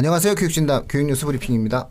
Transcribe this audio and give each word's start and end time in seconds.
안녕하세요. 0.00 0.34
교육진담 0.34 0.84
교육뉴스 0.88 1.26
브리핑입니다. 1.26 1.90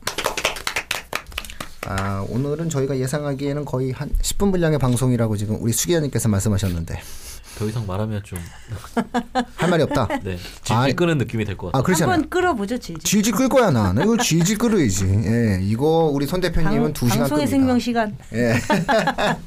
아, 1.86 2.26
오늘은 2.28 2.68
저희가 2.72 2.98
예상하기에는 2.98 3.66
거의 3.66 3.92
한 3.92 4.10
10분 4.24 4.50
분량의 4.50 4.80
방송이라고 4.80 5.38
지금 5.38 5.58
우리 5.62 5.72
수기자님께서 5.72 6.28
말씀하셨는데 6.28 7.00
더 7.60 7.66
이상 7.68 7.86
말하면 7.86 8.24
좀 8.24 8.40
할 9.58 9.70
말이 9.70 9.84
없다. 9.84 10.08
네, 10.24 10.38
질질 10.64 10.76
아이. 10.76 10.94
끄는 10.94 11.20
느낌이 11.20 11.46
될 11.46 11.56
것 11.56 11.68
같아요. 11.68 11.80
아, 11.80 11.84
그렇잖아요. 11.84 12.14
한번 12.14 12.30
끌어보죠 12.32 12.80
질질. 12.80 13.04
질질 13.04 13.34
끌 13.34 13.48
거야 13.48 13.70
나. 13.70 13.94
나 13.94 14.02
이거 14.02 14.18
질질 14.18 14.58
끌어야지. 14.58 15.06
예, 15.06 15.60
이거 15.62 16.10
우리 16.12 16.26
손 16.26 16.42
대표님은 16.42 16.82
방, 16.86 16.94
두 16.94 17.06
시간 17.06 17.20
방송의. 17.20 17.46
생명 17.46 17.78
시간. 17.78 18.18
예. 18.34 18.56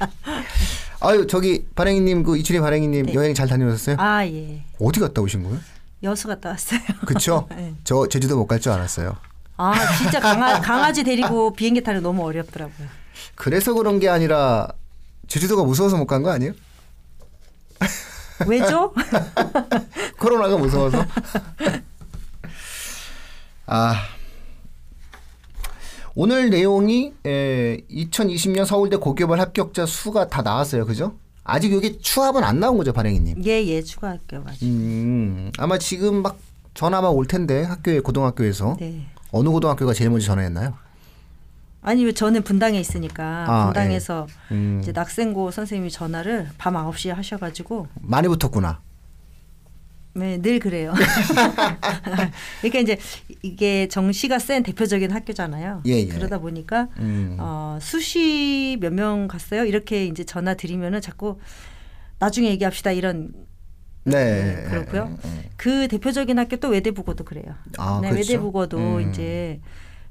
아유 1.00 1.26
저기 1.26 1.64
발행이님 1.74 2.22
그 2.22 2.36
이춘희 2.38 2.60
발행이님 2.60 3.06
네. 3.06 3.14
여행 3.14 3.34
잘 3.34 3.48
다녀오셨어요? 3.48 3.96
아 3.98 4.24
예. 4.24 4.62
어디 4.78 5.00
갔다 5.00 5.20
오신 5.20 5.42
거예요? 5.42 5.58
여수 6.02 6.28
갔다 6.28 6.50
왔어요. 6.50 6.80
그쵸? 7.06 7.46
네. 7.50 7.74
저 7.84 8.06
제주도 8.08 8.36
못 8.36 8.46
갈 8.46 8.60
줄 8.60 8.72
알았어요. 8.72 9.16
아 9.56 9.74
진짜 9.98 10.18
강아, 10.20 10.60
강아지 10.60 11.04
데리고 11.04 11.52
비행기 11.56 11.82
타는 11.82 12.02
거 12.02 12.08
너무 12.08 12.24
어렵더라고요. 12.26 12.88
그래서 13.34 13.72
그런 13.74 13.98
게 14.00 14.08
아니라 14.08 14.68
제주도가 15.28 15.62
무서워서 15.64 15.96
못 15.96 16.06
간 16.06 16.22
거 16.22 16.30
아니에요? 16.30 16.52
왜죠? 18.46 18.92
코로나가 20.18 20.56
무서워서. 20.56 21.04
아. 23.66 23.94
오늘 26.14 26.50
내용이 26.50 27.14
에, 27.24 27.78
2020년 27.90 28.66
서울대 28.66 28.96
고교발 28.96 29.40
합격자 29.40 29.86
수가 29.86 30.28
다 30.28 30.42
나왔어요. 30.42 30.84
그죠? 30.84 31.14
아직 31.44 31.72
여기 31.72 31.98
추합은 31.98 32.44
안 32.44 32.60
나온 32.60 32.76
거죠, 32.78 32.92
발행이님. 32.92 33.44
예 33.44 33.66
예 33.66 33.82
추가할게요. 33.82 34.42
맞아. 34.42 34.58
음, 34.62 35.50
아마 35.58 35.78
지금 35.78 36.22
막 36.22 36.38
전화가 36.74 37.10
올 37.10 37.26
텐데 37.26 37.62
학교에 37.64 38.00
고등학교에서 38.00 38.76
네. 38.80 39.06
어느 39.32 39.48
고등학교가 39.48 39.92
제일 39.92 40.10
먼저 40.10 40.26
전화했나요? 40.26 40.74
아니 41.84 42.04
왜 42.04 42.12
저는 42.12 42.42
분당에 42.42 42.78
있으니까 42.78 43.44
아, 43.48 43.64
분당에서 43.64 44.28
음. 44.52 44.78
이제 44.82 44.92
낙생고 44.92 45.50
선생님이 45.50 45.90
전화를 45.90 46.48
밤 46.56 46.74
9시에 46.74 47.10
하셔 47.12 47.36
가지고 47.38 47.88
많이 48.00 48.28
붙었구나. 48.28 48.80
네, 50.14 50.38
늘 50.42 50.58
그래요. 50.58 50.92
그러니까 52.60 52.78
이제 52.80 52.98
이게 53.42 53.88
정시가 53.88 54.38
센 54.38 54.62
대표적인 54.62 55.10
학교잖아요. 55.10 55.82
예, 55.86 55.92
예. 55.92 56.06
그러다 56.06 56.38
보니까 56.38 56.88
음. 56.98 57.36
어, 57.40 57.78
수시 57.80 58.76
몇 58.80 58.92
명 58.92 59.26
갔어요? 59.26 59.64
이렇게 59.64 60.04
이제 60.04 60.22
전화 60.24 60.52
드리면은 60.54 61.00
자꾸 61.00 61.38
나중에 62.18 62.48
얘기합시다 62.50 62.92
이런 62.92 63.32
네. 64.04 64.64
그렇고요. 64.68 65.16
그 65.56 65.88
대표적인 65.88 66.38
학교 66.38 66.56
또 66.56 66.68
외대부고도 66.68 67.24
그래요. 67.24 67.54
아, 67.78 68.00
네, 68.02 68.10
그렇죠. 68.10 68.32
외대부고도 68.32 68.76
음. 68.78 69.10
이제 69.10 69.60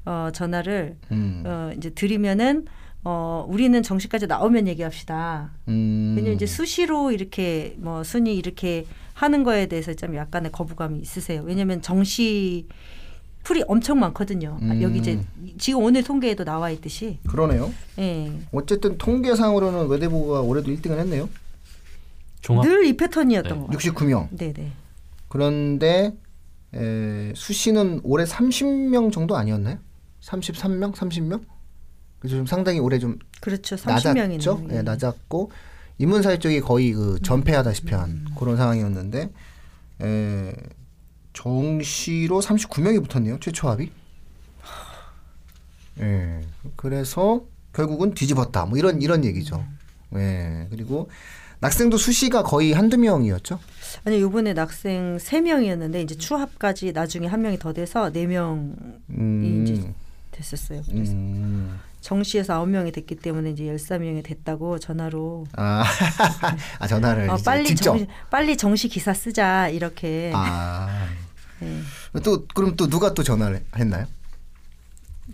어, 0.06 0.30
전화를 0.34 0.98
음. 1.12 1.44
어, 1.46 1.72
이제 1.78 1.92
드리면은 1.92 2.66
어, 3.04 3.46
우리는 3.48 3.82
정시까지 3.84 4.26
나오면 4.28 4.68
얘기합시다. 4.68 5.52
음. 5.68 6.14
왜냐면 6.16 6.36
이제 6.36 6.46
수시로 6.48 7.12
이렇게 7.12 7.76
뭐 7.78 8.04
순위 8.04 8.36
이렇게 8.36 8.86
하는 9.14 9.44
거에 9.44 9.68
대해서 9.68 9.94
좀 9.94 10.16
약간의 10.16 10.52
거부감이 10.52 11.00
있으세요. 11.00 11.42
왜냐면 11.44 11.82
정시 11.82 12.68
풀이 13.44 13.64
엄청 13.68 14.00
많거든요. 14.00 14.58
아, 14.62 14.66
음. 14.66 14.82
여기 14.82 15.00
이제 15.00 15.20
지금 15.58 15.84
오늘 15.84 16.04
통계에도 16.04 16.44
나와 16.44 16.70
있듯이. 16.70 17.20
그러네요. 17.28 17.74
예. 18.00 18.32
어쨌든 18.52 18.98
통계상으로는 18.98 19.88
외대부가 19.88 20.42
올해도 20.42 20.72
1등을 20.72 21.00
했네요. 21.00 21.28
종합 22.42 22.66
늘이 22.68 22.98
패턴이었던 22.98 23.52
네. 23.52 23.60
것 23.60 23.68
같아요. 23.68 23.94
69명. 23.94 24.38
네네. 24.38 24.72
그런데 25.28 26.14
에, 26.74 27.34
수시는 27.36 28.02
올해 28.04 28.26
30명 28.26 29.12
정도 29.12 29.36
아니었나요? 29.36 29.78
33명, 30.22 30.94
30명? 30.94 31.42
그래서 32.20 32.36
좀 32.38 32.46
상당히 32.46 32.80
올해 32.80 33.00
좀 33.00 33.18
그렇죠. 33.42 33.76
30명이네요. 33.76 34.28
낮았죠. 34.30 34.68
예, 34.72 34.82
낮았고 34.84 35.52
인문사회 36.02 36.40
쪽이 36.40 36.62
거의 36.62 36.94
그 36.94 37.20
전폐하다시피 37.22 37.94
한 37.94 38.10
음. 38.10 38.26
그런 38.38 38.58
상황이었는데 38.58 39.30
에, 40.02 40.54
정시로 41.34 42.42
39명이 42.42 43.08
붙었네요. 43.08 43.40
최초 43.40 43.70
합이. 43.70 43.92
예. 46.00 46.42
그래서 46.76 47.44
결국은 47.74 48.16
뒤집었다. 48.16 48.66
뭐 48.66 48.80
이런 48.80 49.02
이런 49.02 49.24
얘기죠. 49.24 49.64
예. 50.16 50.68
그리고 50.72 51.10
낙생도 51.60 51.98
수시가 51.98 52.42
거의 52.42 52.74
한두 52.74 52.98
명이었죠. 52.98 53.60
아니 54.04 54.20
요번에 54.20 54.54
낙생 54.54 55.18
3명이었는데 55.18 56.04
이제 56.04 56.16
추합까지 56.16 56.94
나중에 56.94 57.28
한 57.28 57.44
명이 57.44 57.60
더 57.60 57.74
돼서 57.74 58.12
4명이 58.12 59.64
이제 59.64 59.74
음. 59.74 59.94
됐었어요. 60.32 60.82
그래서 60.90 61.14
음. 61.14 61.80
정시에서 62.02 62.60
9명이 62.64 62.94
됐기 62.94 63.16
때문에 63.16 63.52
이제 63.52 63.64
13명이 63.64 64.24
됐다고 64.24 64.80
전화로 64.80 65.46
아, 65.54 65.84
아 66.80 66.88
전화를 66.88 67.30
어, 67.30 67.38
빨리 67.46 67.68
직접. 67.68 67.84
정시, 67.92 68.08
빨리 68.30 68.58
정시 68.58 68.88
기사 68.90 69.14
쓰자 69.14 69.70
이렇게 69.70 70.32
아. 70.34 71.08
네. 71.62 71.82
또 72.24 72.46
그럼 72.48 72.76
또 72.76 72.88
누가 72.88 73.14
또 73.14 73.22
전화를 73.22 73.64
했나요? 73.78 74.08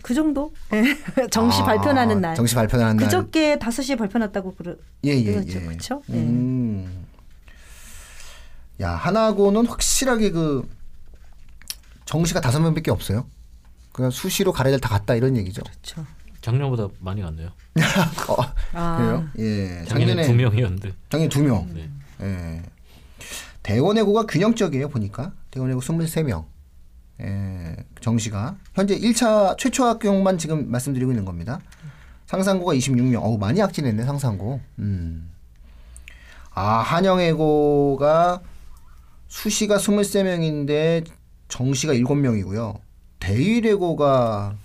그 0.02 0.14
정도 0.14 0.52
정시 1.32 1.62
아, 1.62 1.64
발표나는 1.64 2.20
날 2.20 2.34
정시 2.36 2.54
발표나는 2.54 2.96
날. 2.96 3.06
그저께 3.06 3.56
5시에 3.56 3.98
발표났다고 3.98 4.54
그러 4.54 4.76
예, 5.04 5.10
예, 5.10 5.24
그렇죠 5.32 5.58
예. 5.58 5.64
그렇죠 5.64 6.02
네. 6.06 6.18
음. 6.18 7.06
야, 8.80 8.90
하나고는 8.92 9.66
확실하게 9.66 10.30
그 10.30 10.68
정시가 12.04 12.40
다섯 12.40 12.60
명밖에 12.60 12.90
없어요. 12.90 13.26
그냥 13.92 14.10
수시로 14.12 14.52
가래들 14.52 14.78
다 14.80 14.88
갔다 14.88 15.14
이런 15.16 15.36
얘기죠. 15.36 15.62
그렇죠 15.62 16.06
작년보다 16.48 16.88
많이 17.00 17.20
갔네요. 17.20 17.48
어, 18.28 18.36
아, 18.72 18.96
그래요? 18.96 19.28
예. 19.38 19.84
작년에 19.84 20.22
두 20.22 20.34
명이었는데. 20.34 20.92
작년에 21.10 21.28
두 21.28 21.42
명. 21.42 21.68
네. 21.74 21.90
예. 22.22 22.62
대원외고가 23.62 24.24
균형적이에요, 24.24 24.88
보니까. 24.88 25.32
대원외고 25.50 25.82
23명. 25.82 26.46
예, 27.20 27.76
정시가. 28.00 28.56
현재 28.74 28.98
1차 28.98 29.58
최초 29.58 29.84
합격만 29.84 30.38
지금 30.38 30.70
말씀드리고 30.70 31.10
있는 31.10 31.26
겁니다. 31.26 31.60
상상고가 32.26 32.72
26명. 32.74 33.22
어우, 33.22 33.36
많이 33.36 33.60
악진했네, 33.60 34.04
상상고. 34.04 34.60
음. 34.78 35.30
아, 36.54 36.78
한영외고가 36.78 38.40
수시가 39.28 39.76
23명인데 39.76 41.04
정시가 41.48 41.92
7명이고요. 41.92 42.80
대일외고가 43.20 44.56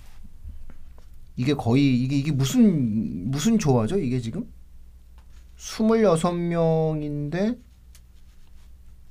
이게 1.36 1.54
거의 1.54 2.02
이게 2.02 2.16
이게 2.16 2.32
무슨 2.32 3.30
무슨 3.30 3.58
조화죠? 3.58 3.98
이게 3.98 4.20
지금 4.20 4.46
26명인데 5.58 7.58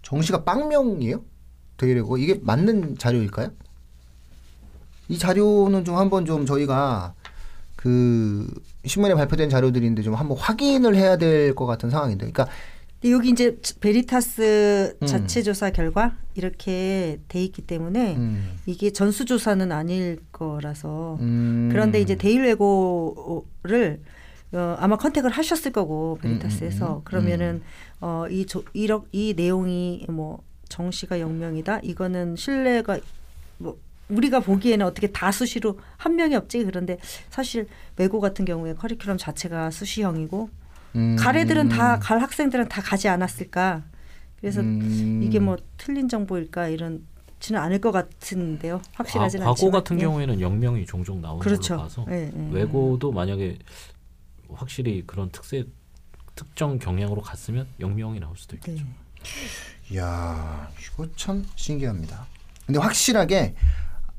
정시가 0.01 0.43
빵명이에요? 0.43 1.23
대일외고 1.77 2.17
이게 2.17 2.39
맞는 2.41 2.97
자료일까요? 2.97 3.51
이 5.09 5.17
자료는 5.17 5.85
좀 5.85 5.97
한번 5.97 6.25
좀 6.25 6.45
저희가 6.45 7.13
그 7.75 8.47
신문에 8.85 9.15
발표된 9.15 9.49
자료들인데 9.49 10.01
좀 10.03 10.15
한번 10.15 10.37
확인을 10.37 10.95
해야 10.95 11.17
될 11.17 11.53
것 11.55 11.65
같은 11.65 11.89
상황인데, 11.89 12.31
그러니까 12.31 12.47
여기 13.11 13.29
이제 13.29 13.57
베리타스 13.81 14.97
음. 15.01 15.05
자체 15.05 15.41
조사 15.41 15.69
결과 15.71 16.15
이렇게 16.35 17.19
돼 17.27 17.43
있기 17.43 17.61
때문에 17.63 18.15
음, 18.15 18.57
이게 18.65 18.91
전수 18.91 19.25
조사는 19.25 19.71
아닐 19.71 20.19
거라서. 20.31 21.17
음, 21.19 21.69
그런데 21.71 21.99
이제 21.99 22.15
대일 22.15 22.43
외고를 22.43 24.01
어, 24.53 24.75
아마 24.79 24.97
컨택을 24.97 25.29
하셨을 25.31 25.71
거고 25.71 26.17
베리타스에서. 26.21 26.85
음, 26.85 26.91
음, 26.91 26.97
음. 26.97 27.01
그러면은 27.03 27.61
어, 27.99 28.25
이 28.29 28.45
조, 28.45 28.63
이러, 28.73 29.03
이 29.11 29.33
내용이 29.35 30.05
뭐 30.09 30.43
정시가 30.69 31.17
0명이다? 31.17 31.81
이거는 31.83 32.35
신뢰가 32.35 32.99
뭐 33.57 33.77
우리가 34.09 34.39
보기에는 34.39 34.85
어떻게 34.85 35.07
다 35.07 35.31
수시로 35.31 35.79
한 35.97 36.15
명이 36.15 36.35
없지? 36.35 36.63
그런데 36.65 36.97
사실 37.29 37.67
외고 37.97 38.19
같은 38.19 38.45
경우에 38.45 38.73
커리큘럼 38.75 39.17
자체가 39.17 39.71
수시형이고 39.71 40.49
음, 40.95 41.15
갈 41.17 41.35
애들은 41.37 41.69
다 41.69 41.99
갈 41.99 42.19
학생들은 42.21 42.69
다 42.69 42.81
가지 42.81 43.07
않았을까 43.07 43.83
그래서 44.39 44.61
음, 44.61 45.21
이게 45.23 45.39
뭐 45.39 45.57
틀린 45.77 46.07
정보일까 46.07 46.67
이런 46.67 47.05
지는 47.39 47.59
않을 47.61 47.79
것 47.81 47.91
같은데요 47.91 48.81
확실하진 48.93 49.41
과, 49.41 49.49
않지만 49.49 49.71
고 49.71 49.77
같은 49.77 49.97
예. 49.99 50.01
경우에는 50.03 50.37
0명이 50.37 50.87
종종 50.87 51.21
나오는 51.21 51.39
그렇죠. 51.41 51.75
걸로 51.75 51.81
봐서 51.83 52.05
예, 52.09 52.31
예. 52.33 52.49
외고도 52.51 53.11
만약에 53.11 53.57
확실히 54.53 55.03
그런 55.05 55.29
특색 55.31 55.67
특정 56.35 56.79
경향으로 56.79 57.21
갔으면 57.21 57.67
0명이 57.79 58.19
나올 58.19 58.35
수도 58.37 58.55
있겠죠. 58.55 58.83
네. 58.83 58.89
이야, 59.91 60.69
이거 60.81 61.07
참 61.15 61.45
신기합니다. 61.55 62.25
근데 62.65 62.79
확실하게 62.79 63.55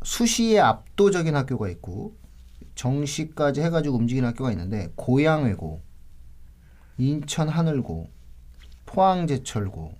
수시에 0.02 0.60
압도적인 0.60 1.34
학교가 1.34 1.68
있고 1.70 2.14
정시까지 2.74 3.62
해가지고 3.62 3.96
움직이는 3.96 4.28
학교가 4.28 4.50
있는데 4.52 4.88
고양외고, 4.96 5.82
인천 6.98 7.48
하늘고, 7.48 8.10
포항 8.86 9.26
제철고, 9.26 9.94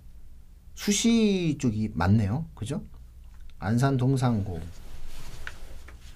수시 0.75 1.56
쪽이 1.61 1.91
많네요. 1.94 2.46
그죠? 2.55 2.82
안산 3.58 3.96
동산고, 3.96 4.61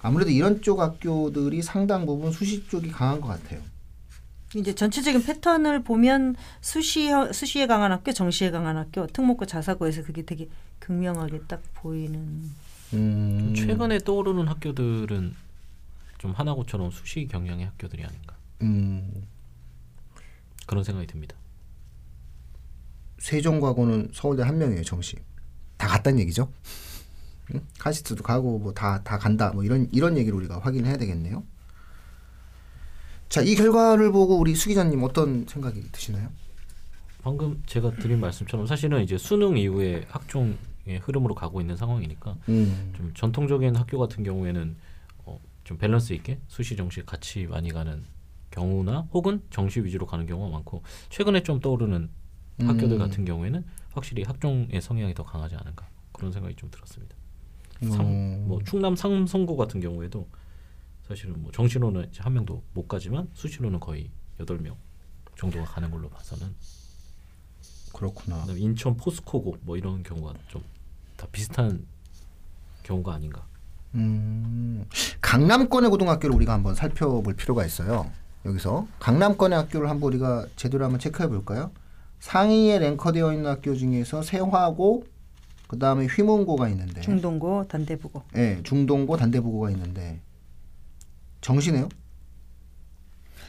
아무래도 0.01 0.31
이런 0.31 0.61
쪽 0.61 0.79
학교들이 0.79 1.61
상당 1.61 2.05
부분 2.05 2.31
수시 2.31 2.67
쪽이 2.67 2.89
강한 2.89 3.19
것 3.19 3.27
같아요. 3.27 3.61
이제 4.55 4.73
전체적인 4.73 5.23
패턴을 5.23 5.83
보면 5.83 6.35
수시 6.61 7.09
수시에 7.31 7.67
강한 7.67 7.91
학교, 7.91 8.11
정시에 8.11 8.49
강한 8.49 8.77
학교, 8.77 9.05
특목고 9.05 9.45
자사고에서 9.45 10.03
그게 10.03 10.23
되게 10.23 10.49
극명하게 10.79 11.41
딱 11.47 11.61
보이는. 11.75 12.49
음. 12.93 13.53
최근에 13.55 13.99
떠오르는 13.99 14.47
학교들은 14.47 15.35
좀 16.17 16.31
하나고처럼 16.31 16.89
수시 16.91 17.27
경향의 17.27 17.65
학교들이 17.67 18.03
아닌가 18.03 18.35
음. 18.63 19.23
그런 20.69 20.83
생각이 20.83 21.07
듭니다. 21.07 21.35
세종과고는 23.17 24.11
서울대 24.13 24.43
한 24.43 24.59
명이에요 24.59 24.83
정시. 24.83 25.15
다 25.77 25.87
갔다는 25.87 26.19
얘기죠. 26.19 26.53
응? 27.55 27.61
카시트도 27.79 28.21
가고 28.23 28.59
뭐 28.59 28.71
다 28.73 29.01
다 29.03 29.17
간다 29.17 29.49
뭐 29.51 29.63
이런 29.63 29.89
이런 29.91 30.15
얘기를 30.15 30.37
우리가 30.37 30.59
확인해야 30.59 30.97
되겠네요. 30.97 31.43
자 33.29 33.41
이 33.41 33.55
결과를 33.55 34.11
보고 34.11 34.37
우리 34.37 34.53
수 34.53 34.69
기자님 34.69 35.01
어떤 35.03 35.47
생각이 35.47 35.91
드시나요? 35.91 36.29
방금 37.23 37.63
제가 37.65 37.95
드린 37.95 38.19
말씀처럼 38.19 38.67
사실은 38.67 39.01
이제 39.01 39.17
수능 39.17 39.57
이후에 39.57 40.05
학종의 40.09 40.99
흐름으로 41.01 41.33
가고 41.33 41.61
있는 41.61 41.77
상황이니까 41.77 42.37
음. 42.49 42.93
좀 42.95 43.11
전통적인 43.15 43.75
학교 43.75 43.97
같은 43.97 44.23
경우에는 44.23 44.75
어, 45.25 45.39
좀 45.63 45.79
밸런스 45.79 46.13
있게 46.13 46.39
수시 46.47 46.75
정시 46.75 47.03
같이 47.07 47.47
많이 47.47 47.71
가는 47.71 48.05
경우나 48.51 49.07
혹은 49.13 49.41
정시 49.49 49.81
위주로 49.83 50.05
가는 50.05 50.25
경우가 50.25 50.49
많고 50.51 50.83
최근에 51.09 51.43
좀 51.43 51.59
떠오르는 51.59 52.09
학교들 52.59 52.93
음. 52.93 52.97
같은 52.97 53.25
경우에는 53.25 53.63
확실히 53.93 54.23
학종의 54.23 54.81
성향이 54.81 55.13
더 55.13 55.23
강하지 55.23 55.55
않은가 55.55 55.87
그런 56.11 56.31
생각이 56.31 56.55
좀 56.55 56.69
들었습니다. 56.71 57.15
음. 57.83 57.91
상, 57.91 58.47
뭐 58.47 58.59
충남 58.63 58.95
상성고 58.95 59.55
같은 59.55 59.79
경우에도 59.79 60.27
사실은 61.07 61.41
뭐 61.41 61.51
정시로는 61.51 62.11
한 62.17 62.33
명도 62.33 62.63
못 62.73 62.87
가지만 62.87 63.29
수시로는 63.33 63.79
거의 63.79 64.11
여덟 64.39 64.59
명 64.59 64.75
정도가 65.37 65.65
가는 65.65 65.89
걸로 65.89 66.09
봐서는 66.09 66.53
그렇구나. 67.93 68.41
그다음에 68.41 68.59
인천 68.59 68.95
포스코고 68.97 69.57
뭐 69.61 69.77
이런 69.77 70.03
경우가 70.03 70.33
좀 70.49 70.63
다 71.19 71.27
비슷한 71.33 71.85
경우가 72.83 73.13
아닌가. 73.13 73.45
음, 73.95 74.85
강남권의 75.19 75.89
고등학교를 75.89 76.33
우리가 76.33 76.53
한번 76.53 76.75
살펴볼 76.75 77.35
필요가 77.35 77.65
있어요. 77.65 78.09
여기서 78.45 78.87
강남권의 78.99 79.57
학교를 79.57 79.89
한번 79.89 80.07
우리가 80.09 80.47
제대로 80.55 80.85
한번 80.85 80.99
체크해 80.99 81.27
볼까요? 81.27 81.71
상위에 82.19 82.79
랭커되어 82.79 83.33
있는 83.33 83.49
학교 83.49 83.75
중에서 83.75 84.21
세화고, 84.21 85.05
그 85.67 85.77
다음에 85.77 86.05
휘문고가 86.05 86.69
있는데, 86.69 87.01
중동고, 87.01 87.67
단대부고. 87.67 88.23
예, 88.35 88.61
중동고, 88.63 89.17
단대부고가 89.17 89.69
있는데 89.71 90.21
정시네요. 91.41 91.89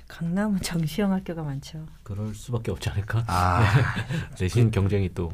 강남은 0.08 0.60
정시형 0.60 1.12
학교가 1.12 1.42
많죠. 1.44 1.86
그럴 2.02 2.34
수밖에 2.34 2.72
없지 2.72 2.90
않을까. 2.90 3.24
아, 3.28 3.62
내신 4.40 4.70
경쟁이 4.72 5.14
또 5.14 5.32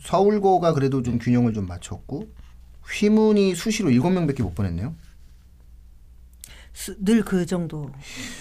서울고가 0.00 0.72
그래도 0.72 1.02
좀 1.02 1.18
균형을 1.18 1.52
좀 1.52 1.66
맞췄고 1.66 2.26
휘문이 2.90 3.54
수시로 3.54 3.90
7명밖에 3.90 4.42
못 4.42 4.54
보냈네요. 4.54 4.94
늘 7.04 7.24
그 7.24 7.46
정도. 7.46 7.90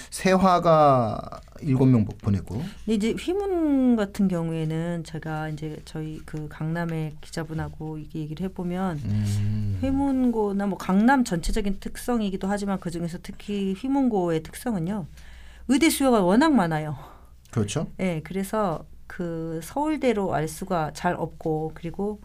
세화가 0.10 1.42
7명 1.62 2.06
보냈고. 2.20 2.56
근데 2.56 2.94
이제 2.94 3.12
휘문 3.12 3.96
같은 3.96 4.28
경우에는 4.28 5.04
제가 5.06 5.50
이제 5.50 5.82
저희 5.86 6.20
그 6.26 6.48
강남의 6.50 7.16
기자분하고 7.22 7.98
이게 7.98 8.20
얘기를 8.20 8.46
해보면 8.46 8.98
음, 9.06 9.78
휘문고나 9.82 10.68
뭐 10.68 10.78
강남 10.78 11.24
전체적인 11.24 11.80
특성이기도 11.80 12.48
하지만 12.48 12.80
그 12.80 12.92
중에서 12.92 13.20
특히 13.24 13.74
휘문고의 13.74 14.44
특성은요 14.44 15.08
의대 15.70 15.90
수요가 15.90 16.22
워낙 16.22 16.54
많아요. 16.54 16.98
그렇죠. 17.52 17.88
예, 18.00 18.22
그래서 18.24 18.86
그 19.08 19.62
서울대로 19.64 20.34
알 20.36 20.48
수가 20.48 20.92
잘 20.94 21.16
없고 21.16 21.72
그리고 21.74 22.20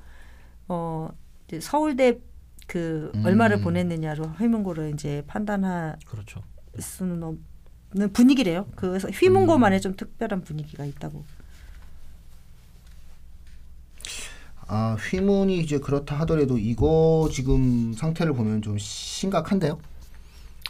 어 0.69 1.09
서울대 1.61 2.19
그 2.71 3.11
음. 3.17 3.27
얼마를 3.27 3.63
보냈느냐로 3.63 4.27
휘문고를 4.39 4.93
이제 4.95 5.25
판단할 5.27 5.99
그렇죠. 6.07 6.41
수는 6.79 7.21
없는 7.25 8.13
분위기래요. 8.13 8.67
그래서 8.77 9.09
휘문고만의 9.09 9.81
좀 9.81 9.97
특별한 9.97 10.43
분위기가 10.43 10.85
있다고. 10.85 11.25
아, 14.69 14.97
휘문이 15.01 15.59
이제 15.59 15.79
그렇다 15.79 16.21
하더라도 16.21 16.59
이거 16.59 17.29
지금 17.33 17.93
상태를 17.93 18.35
보면 18.35 18.63
좀 18.63 18.79
심각한데요. 18.79 19.81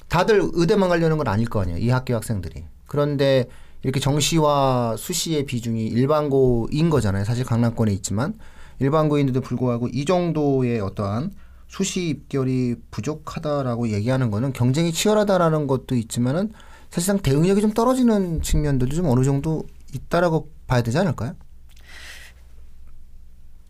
다들 0.08 0.40
의대만 0.54 0.88
가려는 0.88 1.18
건 1.18 1.28
아닐 1.28 1.50
거 1.50 1.60
아니에요. 1.60 1.76
이 1.76 1.90
학교 1.90 2.14
학생들이. 2.14 2.64
그런데 2.86 3.44
이렇게 3.82 4.00
정시와 4.00 4.96
수시의 4.96 5.44
비중이 5.44 5.86
일반고인 5.86 6.88
거잖아요. 6.88 7.24
사실 7.24 7.44
강남권에 7.44 7.92
있지만 7.92 8.38
일반고인데도 8.78 9.42
불구하고 9.42 9.88
이 9.88 10.06
정도의 10.06 10.80
어떠한 10.80 11.32
수시 11.70 12.08
입결이 12.08 12.74
부족하다라고 12.90 13.90
얘기하는 13.90 14.32
거는 14.32 14.52
경쟁이 14.52 14.92
치열하다라는 14.92 15.68
것도 15.68 15.94
있지만은 15.94 16.52
사실상 16.90 17.20
대응력이 17.20 17.60
좀 17.60 17.70
떨어지는 17.70 18.42
측면들도 18.42 18.96
좀 18.96 19.06
어느 19.06 19.22
정도 19.22 19.64
있다라고 19.94 20.50
봐야 20.66 20.82
되지 20.82 20.98
않을까요? 20.98 21.36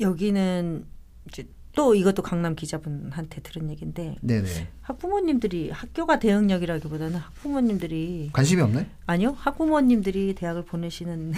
여기는 0.00 0.86
이제 1.28 1.46
또 1.76 1.94
이것도 1.94 2.22
강남 2.22 2.56
기자분한테 2.56 3.42
들은 3.42 3.68
얘기인데 3.68 4.16
네네. 4.22 4.48
학부모님들이 4.80 5.68
학교가 5.70 6.18
대응력이라기보다는 6.18 7.16
학부모님들이 7.16 8.30
관심이 8.32 8.62
없나요? 8.62 8.86
아니요 9.04 9.36
학부모님들이 9.36 10.34
대학을 10.34 10.64
보내시는 10.64 11.34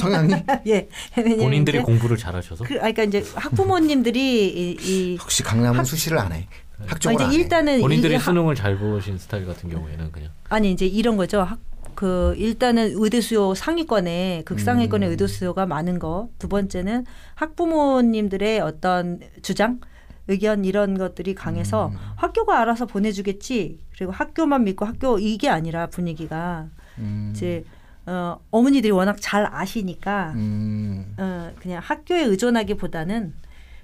성향이? 0.00 0.34
예 0.66 0.88
왜냐면 1.16 1.38
본인들이 1.38 1.78
이제 1.78 1.84
공부를 1.84 2.16
잘하셔서 2.16 2.64
그, 2.64 2.74
아, 2.76 2.90
그러니까 2.92 3.04
이제 3.04 3.24
학부모님들이 3.34 4.48
이, 4.48 4.76
이 4.80 5.18
역시 5.20 5.42
강남은 5.42 5.84
수시를 5.84 6.18
안 6.18 6.32
해. 6.32 6.46
아, 6.80 6.84
학종을 6.88 7.14
이제 7.14 7.24
안 7.24 7.30
해. 7.32 7.36
일단은 7.36 7.80
본인들이 7.80 8.14
이, 8.14 8.16
하- 8.16 8.22
수능을 8.22 8.54
잘 8.54 8.76
보신 8.78 9.18
스타일 9.18 9.46
같은 9.46 9.70
경우에는 9.70 10.12
그냥 10.12 10.30
아니 10.48 10.70
이제 10.72 10.86
이런 10.86 11.16
거죠. 11.16 11.42
학, 11.42 11.58
그 11.94 12.34
일단은 12.38 12.92
의대 12.96 13.20
수요 13.20 13.54
상위권에 13.54 14.42
극상위권의 14.44 15.08
음. 15.08 15.10
의대 15.10 15.26
수요가 15.26 15.66
많은 15.66 15.98
거. 15.98 16.28
두 16.38 16.48
번째는 16.48 17.04
학부모님들의 17.34 18.60
어떤 18.60 19.20
주장, 19.42 19.80
의견 20.28 20.64
이런 20.64 20.96
것들이 20.98 21.34
강해서 21.34 21.88
음. 21.88 21.96
학교가 22.16 22.60
알아서 22.60 22.86
보내주겠지. 22.86 23.78
그리고 23.94 24.12
학교만 24.12 24.64
믿고 24.64 24.84
학교 24.84 25.18
이게 25.18 25.48
아니라 25.48 25.86
분위기가 25.88 26.68
음, 26.98 27.32
이제 27.34 27.64
어, 28.06 28.38
어머니들이 28.50 28.90
워낙 28.90 29.16
잘 29.20 29.46
아시니까 29.52 30.32
음, 30.34 31.14
어, 31.16 31.52
그냥 31.60 31.80
학교에 31.82 32.22
의존하기보다는 32.24 33.34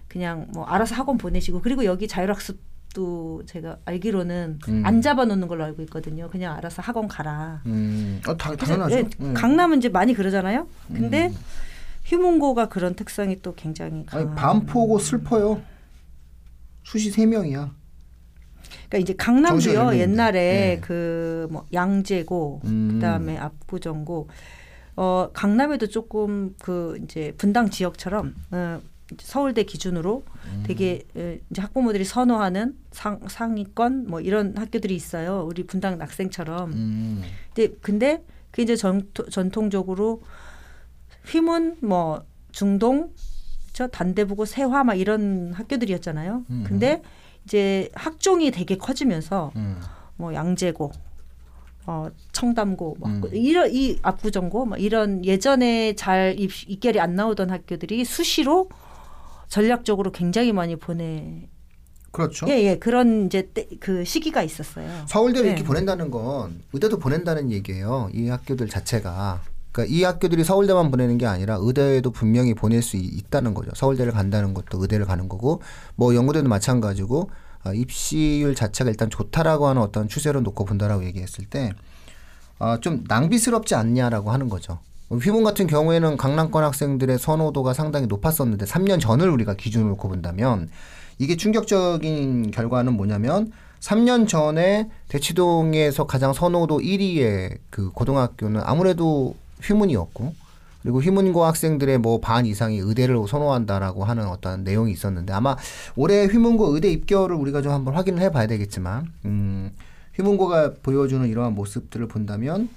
그냥 0.08 0.48
뭐 0.52 0.64
알아서 0.64 0.94
학원 0.94 1.18
보내시고 1.18 1.60
그리고 1.60 1.84
여기 1.84 2.08
자율학습도 2.08 3.44
제가 3.46 3.78
알기로는 3.84 4.58
음. 4.68 4.82
안 4.84 5.02
잡아놓는 5.02 5.46
걸로 5.46 5.64
알고 5.64 5.82
있거든요. 5.82 6.28
그냥 6.30 6.56
알아서 6.56 6.82
학원 6.82 7.06
가라. 7.06 7.62
음, 7.66 8.20
어, 8.26 8.36
다, 8.36 8.50
그래서, 8.50 8.72
당연하죠. 8.72 8.96
예, 8.96 9.04
음. 9.20 9.34
강남은 9.34 9.78
이제 9.78 9.88
많이 9.88 10.14
그러잖아요. 10.14 10.66
근데 10.88 11.32
휴문고가 12.04 12.68
그런 12.68 12.94
특성이 12.94 13.40
또 13.42 13.54
굉장히 13.54 14.04
강한. 14.06 14.28
아니 14.28 14.36
밤포고 14.36 14.98
슬퍼요. 14.98 15.62
수시 16.82 17.10
세 17.10 17.26
명이야. 17.26 17.77
그러니까 18.88 18.98
이제 18.98 19.14
강남도요. 19.14 19.98
옛날에 19.98 20.40
네. 20.76 20.80
그뭐 20.80 21.66
양재고 21.72 22.62
음. 22.64 22.90
그다음에 22.94 23.36
압구정고 23.38 24.28
어 24.96 25.30
강남에도 25.32 25.86
조금 25.86 26.54
그 26.60 26.98
이제 27.04 27.32
분당 27.38 27.70
지역처럼 27.70 28.34
어, 28.50 28.80
서울대 29.20 29.62
기준으로 29.62 30.24
음. 30.46 30.64
되게 30.66 31.02
에, 31.16 31.40
이제 31.50 31.62
학부모들이 31.62 32.04
선호하는 32.04 32.76
상 32.90 33.20
상위권 33.26 34.06
뭐 34.08 34.20
이런 34.20 34.56
학교들이 34.56 34.94
있어요. 34.94 35.46
우리 35.48 35.64
분당 35.64 35.98
낙생처럼. 35.98 36.72
음, 36.72 37.22
근데 37.54 37.74
근데 37.80 38.24
그 38.50 38.62
이제 38.62 38.76
전토, 38.76 39.28
전통적으로 39.28 40.22
휘문 41.26 41.76
뭐 41.80 42.22
중동 42.52 43.12
저 43.72 43.86
단대부고 43.86 44.44
세화 44.44 44.84
막 44.84 44.94
이런 44.94 45.52
학교들이었잖아요. 45.52 46.44
음. 46.50 46.64
근데 46.66 47.02
이제 47.48 47.88
학종이 47.94 48.50
되게 48.50 48.76
커지면서 48.76 49.52
음, 49.56 49.80
뭐 50.16 50.34
양재고 50.34 50.92
어 51.86 52.10
청담고 52.32 52.96
뭐 52.98 53.08
음. 53.08 53.22
이런 53.32 53.70
이 53.72 53.98
압구정고 54.02 54.66
뭐 54.66 54.76
이런 54.76 55.24
예전에 55.24 55.94
잘 55.94 56.38
입, 56.38 56.50
입결이 56.68 57.00
안 57.00 57.14
나오던 57.14 57.48
학교들이 57.48 58.04
수시로 58.04 58.68
전략적으로 59.48 60.12
굉장히 60.12 60.52
많이 60.52 60.76
보내 60.76 61.48
그렇죠. 62.10 62.46
예, 62.50 62.62
예. 62.64 62.76
그런 62.78 63.26
이제 63.26 63.48
때, 63.54 63.66
그 63.80 64.04
시기가 64.04 64.42
있었어요. 64.42 64.86
서울대를 65.06 65.46
네. 65.46 65.52
이렇게 65.52 65.66
보낸다는 65.66 66.10
건 66.10 66.62
의대도 66.74 66.98
보낸다는 66.98 67.50
얘기예요. 67.50 68.10
이 68.12 68.28
학교들 68.28 68.68
자체가. 68.68 69.40
그러니까 69.78 69.84
이 69.94 70.02
학교들이 70.02 70.42
서울대만 70.42 70.90
보내는 70.90 71.18
게 71.18 71.26
아니라 71.26 71.56
의대도 71.60 72.10
분명히 72.10 72.52
보낼 72.52 72.82
수 72.82 72.96
있- 72.96 73.16
있다는 73.18 73.54
거죠. 73.54 73.70
서울대를 73.76 74.10
간다는 74.12 74.52
것도 74.52 74.80
의대를 74.82 75.06
가는 75.06 75.28
거고 75.28 75.62
뭐 75.94 76.14
연구대도 76.16 76.48
마찬가지고 76.48 77.30
어, 77.64 77.72
입시율 77.72 78.56
자체가 78.56 78.90
일단 78.90 79.08
좋다라고 79.08 79.68
하는 79.68 79.80
어떤 79.80 80.08
추세로 80.08 80.40
놓고 80.40 80.64
본다라고 80.64 81.04
얘기했을 81.04 81.44
때 81.44 81.70
어, 82.58 82.78
좀 82.80 83.04
낭비스럽지 83.06 83.76
않냐라고 83.76 84.32
하는 84.32 84.48
거죠. 84.48 84.80
휘문 85.10 85.44
같은 85.44 85.66
경우에는 85.68 86.16
강남권 86.16 86.64
학생들의 86.64 87.16
선호도가 87.18 87.72
상당히 87.72 88.06
높았었는데 88.08 88.66
3년 88.66 89.00
전을 89.00 89.30
우리가 89.30 89.54
기준으로 89.54 89.90
놓고 89.90 90.08
본다면 90.08 90.68
이게 91.18 91.36
충격적인 91.36 92.50
결과는 92.50 92.94
뭐냐면 92.94 93.52
3년 93.80 94.26
전에 94.28 94.90
대치동에서 95.08 96.06
가장 96.08 96.32
선호도 96.32 96.78
1위의 96.80 97.58
그 97.70 97.90
고등학교는 97.92 98.60
아무래도 98.64 99.34
휘문이었고 99.62 100.34
그리고 100.82 101.00
휘문고 101.00 101.44
학생들의 101.44 101.98
뭐 101.98 102.20
반 102.20 102.46
이상이 102.46 102.78
의대를 102.78 103.16
선호한다라고 103.28 104.04
하는 104.04 104.26
어떤 104.26 104.64
내용이 104.64 104.92
있었는데 104.92 105.32
아마 105.32 105.56
올해 105.96 106.24
휘문고 106.26 106.74
의대 106.74 106.90
입결을 106.90 107.34
우리가 107.36 107.62
좀 107.62 107.72
한번 107.72 107.94
확인을 107.94 108.22
해봐야 108.22 108.46
되겠지만 108.46 109.12
음, 109.24 109.70
휘문고가 110.14 110.74
보여주는 110.82 111.26
이러한 111.28 111.54
모습들을 111.54 112.06
본다면 112.08 112.68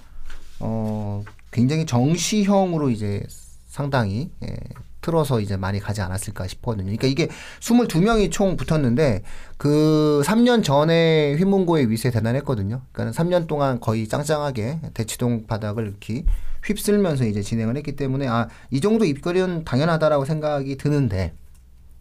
어, 0.60 1.24
굉장히 1.52 1.86
정시형으로 1.86 2.90
이제 2.90 3.24
상당히 3.68 4.30
예, 4.44 4.56
틀어서 5.02 5.40
이제 5.40 5.58
많이 5.58 5.80
가지 5.80 6.02
않았을까 6.02 6.48
싶거든요. 6.48 6.86
그러니까 6.86 7.08
이게 7.08 7.28
22명이 7.60 8.32
총 8.32 8.56
붙었는데 8.56 9.24
그 9.58 10.22
3년 10.26 10.64
전에 10.64 11.36
휘문고의 11.36 11.90
위세 11.90 12.12
대단했거든요. 12.12 12.82
그러니까 12.92 13.24
3년 13.24 13.48
동안 13.48 13.80
거의 13.80 14.08
짱짱하게 14.08 14.80
대치동 14.94 15.48
바닥을 15.48 15.88
이렇게 15.88 16.24
휩쓸면서 16.64 17.26
이제 17.26 17.42
진행을 17.42 17.78
했기 17.78 17.96
때문에 17.96 18.28
아, 18.28 18.48
이 18.70 18.82
정도 18.82 19.06
입결은 19.06 19.64
당연하다라고 19.64 20.26
생각이 20.26 20.78
드는데 20.78 21.34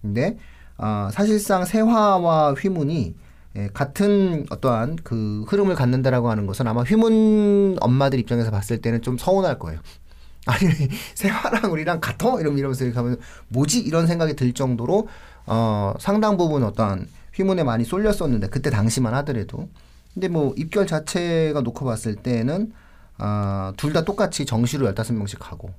근데 0.02 0.36
아, 0.76 1.10
사실상 1.12 1.64
세화와 1.64 2.54
휘문이 2.54 3.14
예, 3.56 3.68
같은 3.74 4.46
어떠한 4.48 4.96
그 5.02 5.44
흐름을 5.48 5.74
갖는다라고 5.74 6.30
하는 6.30 6.46
것은 6.46 6.68
아마 6.68 6.82
휘문 6.82 7.78
엄마들 7.80 8.18
입장에서 8.20 8.50
봤을 8.50 8.80
때는 8.80 9.02
좀 9.02 9.18
서운할 9.18 9.58
거예요. 9.58 9.80
아니 10.46 10.70
세화랑 11.14 11.70
우리랑 11.70 12.00
이러면 12.40 12.58
이러면서 12.58 12.84
이렇게 12.84 12.98
하면 12.98 13.18
뭐지? 13.48 13.80
이런 13.80 14.06
생각이 14.06 14.36
들 14.36 14.52
정도로 14.52 15.08
어 15.46 15.94
상당 15.98 16.36
부분 16.36 16.62
어떤 16.62 17.08
휘문에 17.34 17.64
많이 17.64 17.84
쏠렸었는데 17.84 18.48
그때 18.48 18.70
당시만 18.70 19.14
하더라도. 19.14 19.68
근데 20.14 20.28
뭐 20.28 20.54
입결 20.56 20.86
자체가 20.86 21.60
놓고 21.60 21.84
봤을 21.84 22.16
때는 22.16 22.72
아둘 23.20 23.92
다 23.92 24.04
똑같이 24.04 24.46
정시로 24.46 24.86
열다섯 24.86 25.14
명씩 25.14 25.50
하고 25.50 25.72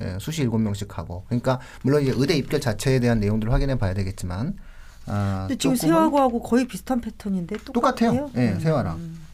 예, 0.00 0.16
수시 0.20 0.42
일곱 0.42 0.58
명씩 0.58 0.96
하고 0.98 1.24
그러니까 1.28 1.60
물론 1.82 2.02
이제 2.02 2.12
의대 2.14 2.34
입결 2.34 2.60
자체에 2.60 3.00
대한 3.00 3.20
내용들을 3.20 3.52
확인해 3.52 3.78
봐야 3.78 3.94
되겠지만 3.94 4.56
아 5.06 5.46
근데 5.46 5.56
지금 5.58 5.76
세화고하고 5.76 6.42
거의 6.42 6.66
비슷한 6.66 7.00
패턴인데 7.00 7.56
똑같아요. 7.72 8.12
똑같아요? 8.12 8.30
예, 8.36 8.52
음. 8.52 8.60
세화랑. 8.60 9.26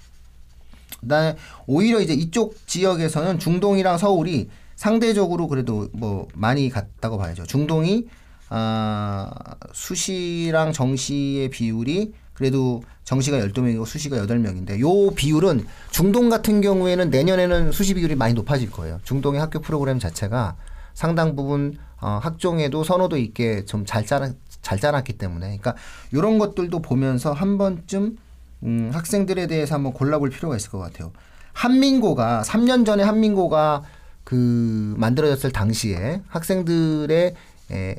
그다음에 1.00 1.36
오히려 1.66 2.00
이제 2.00 2.12
이쪽 2.12 2.66
지역에서는 2.66 3.38
중동이랑 3.38 3.98
서울이 3.98 4.50
상대적으로 4.76 5.48
그래도 5.48 5.88
뭐 5.92 6.28
많이 6.34 6.68
갔다고 6.68 7.18
봐야죠. 7.18 7.44
중동이 7.44 8.06
아 8.48 9.30
수시랑 9.72 10.72
정시의 10.72 11.48
비율이 11.50 12.12
그래도 12.34 12.82
정시가 13.04 13.38
12명이고 13.38 13.84
수시가 13.84 14.16
8명인데 14.18 14.78
요 14.80 15.10
비율은 15.14 15.66
중동 15.90 16.28
같은 16.28 16.60
경우에는 16.60 17.10
내년에는 17.10 17.72
수시 17.72 17.94
비율이 17.94 18.14
많이 18.14 18.34
높아질 18.34 18.70
거예요. 18.70 19.00
중동의 19.04 19.40
학교 19.40 19.60
프로그램 19.60 19.98
자체가 19.98 20.56
상당 20.94 21.34
부분 21.36 21.76
어, 22.00 22.18
학종에도 22.22 22.84
선호도 22.84 23.16
있게 23.16 23.64
좀 23.64 23.84
잘 23.84 24.06
짜놨 24.06 24.34
잘 24.62 24.78
짜놨기 24.78 25.14
때문에 25.14 25.46
그러니까 25.46 25.74
이런 26.12 26.38
것들도 26.38 26.80
보면서 26.82 27.32
한 27.32 27.58
번쯤 27.58 28.16
음, 28.62 28.90
학생들에 28.92 29.48
대해서 29.48 29.74
한번 29.74 29.92
골라볼 29.92 30.30
필요가 30.30 30.56
있을 30.56 30.70
것 30.70 30.78
같아요. 30.78 31.12
한민고가 31.52 32.42
3년 32.46 32.86
전에 32.86 33.02
한민고가 33.02 33.82
그 34.24 34.94
만들어졌을 34.96 35.50
당시에 35.50 36.22
학생들의 36.28 37.34
에, 37.72 37.96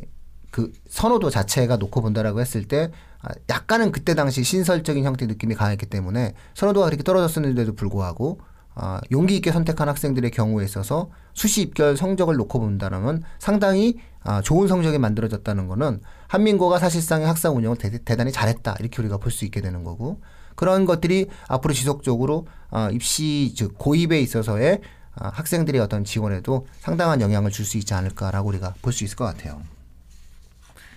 그 0.52 0.72
선호도 0.88 1.30
자체가 1.30 1.78
놓고 1.78 2.02
본다라고 2.02 2.40
했을 2.40 2.64
때 2.64 2.92
아, 3.13 3.13
약간은 3.50 3.92
그때 3.92 4.16
당시 4.16 4.44
신설적인 4.44 5.04
형태 5.04 5.26
의 5.26 5.28
느낌이 5.28 5.56
강했기 5.56 5.86
때문에 5.86 6.34
선호도가 6.56 6.88
그렇게 6.88 7.04
떨어졌었는데도 7.04 7.76
불구하고 7.76 8.40
아, 8.76 9.00
용기 9.12 9.36
있게 9.36 9.52
선택한 9.52 9.88
학생들의 9.88 10.32
경우에 10.32 10.66
있어서 10.66 11.10
수시 11.34 11.62
입결 11.62 11.96
성적을 11.96 12.36
놓고 12.36 12.60
본다면 12.60 13.22
상당히 13.40 13.98
아, 14.24 14.42
좋은 14.42 14.68
성적이 14.68 14.98
만들어졌다는 14.98 15.68
거는 15.68 16.02
한민고가 16.28 16.80
사실상의 16.80 17.28
학사 17.28 17.52
운영을 17.52 17.78
대, 17.78 18.16
단히 18.16 18.32
잘했다 18.32 18.78
이렇게 18.80 19.02
우리가 19.02 19.18
볼 19.18 19.32
수 19.32 19.46
있게 19.46 19.62
되는 19.62 19.84
거고 19.84 20.22
그런 20.56 20.86
것들이 20.86 21.28
앞으로 21.48 21.74
지속적으로 21.74 22.48
아, 22.72 22.90
입시 22.92 23.54
즉 23.56 23.76
고입에 23.78 24.20
있어서의 24.22 24.82
아, 25.16 25.30
학생들의 25.30 25.80
어떤 25.80 26.04
지원에도 26.04 26.66
상당한 26.80 27.22
영향을 27.22 27.52
줄 27.52 27.66
수 27.66 27.78
있지 27.78 27.94
않을까라고 27.94 28.50
우리가 28.50 28.74
볼 28.82 28.92
수 28.92 29.04
있을 29.04 29.16
것 29.16 29.26
같아요. 29.26 29.62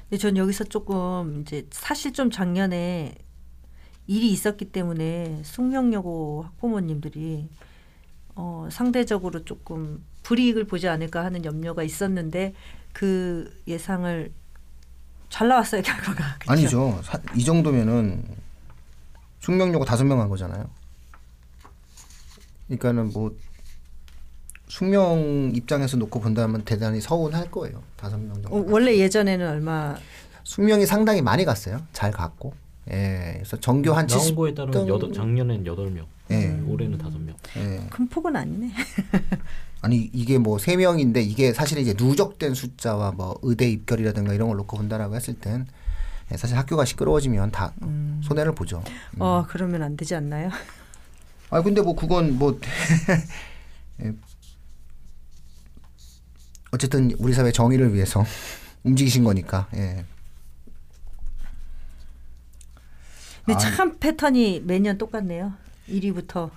근데 0.09 0.19
전 0.19 0.37
여기서 0.37 0.65
조금 0.65 1.41
이제 1.43 1.67
사실 1.71 2.13
좀 2.13 2.31
작년에 2.31 3.15
일이 4.07 4.31
있었기 4.31 4.67
때문에 4.67 5.43
숙명여고 5.45 6.45
학부모님들이 6.47 7.49
어, 8.37 8.69
상대적으로 8.71 9.45
조금 9.45 10.05
불이익을 10.23 10.65
보지 10.65 10.89
않을까 10.89 11.25
하는 11.25 11.45
염려가 11.45 11.83
있었는데 11.83 12.55
그 12.93 13.53
예상을 13.67 14.33
잘 15.29 15.49
나왔어요 15.49 15.83
결과가. 15.83 16.39
그쵸? 16.39 16.53
아니죠. 16.53 17.01
사- 17.03 17.21
이 17.35 17.45
정도면은 17.45 18.25
숙명여고 19.41 19.85
다섯 19.85 20.05
명 20.05 20.21
한 20.21 20.29
거잖아요. 20.29 20.69
그러니까는 22.67 23.13
뭐 23.13 23.37
숙명 24.69 25.53
입장에서 25.55 25.97
놓고 25.97 26.21
본다면 26.21 26.63
대단히 26.65 27.01
서운할 27.01 27.51
거예요. 27.51 27.83
다섯 27.97 28.19
명 28.19 28.35
정도. 28.43 28.49
어, 28.57 28.65
원래 28.69 28.97
예전에는 28.99 29.49
얼마 29.49 29.97
숙명이 30.45 30.87
상당히 30.87 31.23
많이 31.23 31.45
갔어요. 31.45 31.81
잘 31.93 32.11
갔고. 32.11 32.53
예. 32.91 33.33
그래서 33.37 33.57
전교 33.59 33.93
한 33.93 34.07
나온 34.07 34.21
70. 34.21 34.37
거에 34.37 34.55
따르면 34.55 34.73
등- 34.73 34.89
여덟, 34.89 35.13
작년엔 35.13 35.67
여덟 35.67 35.91
명, 35.91 36.07
예. 36.31 36.61
올해는 36.67 36.99
다섯 36.99 37.19
명. 37.19 37.35
예. 37.57 37.87
큰 37.91 38.09
폭은 38.09 38.35
아니네. 38.37 38.71
아니 39.83 40.11
이게 40.13 40.39
뭐 40.39 40.59
세 40.59 40.77
명인데 40.77 41.21
이게 41.23 41.53
사실 41.53 41.79
이제 41.79 41.95
누적된 41.97 42.55
숫자와 42.55 43.13
뭐 43.13 43.39
의대 43.43 43.69
입결이라든가 43.69 44.33
이런 44.35 44.49
걸 44.49 44.57
놓고 44.59 44.77
본다라고 44.77 45.15
했을 45.15 45.35
땐 45.35 45.67
예, 46.33 46.37
사실 46.37 46.57
학교가 46.57 46.85
시끄러워지면 46.85 47.53
다 47.53 47.73
손해를 48.23 48.53
보죠. 48.55 48.83
어 49.21 49.45
그러면 49.49 49.83
안 49.85 49.97
되지 49.97 50.15
않나요? 50.17 50.51
아 51.51 51.63
근데 51.63 51.81
뭐 51.83 51.95
그건 51.95 52.37
뭐 52.39 52.59
예. 54.03 54.13
어쨌든 56.73 57.13
우리 57.19 57.33
사회 57.33 57.53
정의를 57.53 57.95
위해서 57.95 58.25
움직이신 58.85 59.25
거니까. 59.25 59.69
예. 59.75 60.05
근데 63.45 63.55
아. 63.55 63.59
참 63.59 63.97
패턴이 63.99 64.63
매년 64.65 64.99
똑같네요. 64.99 65.53
1위부터 65.89 66.51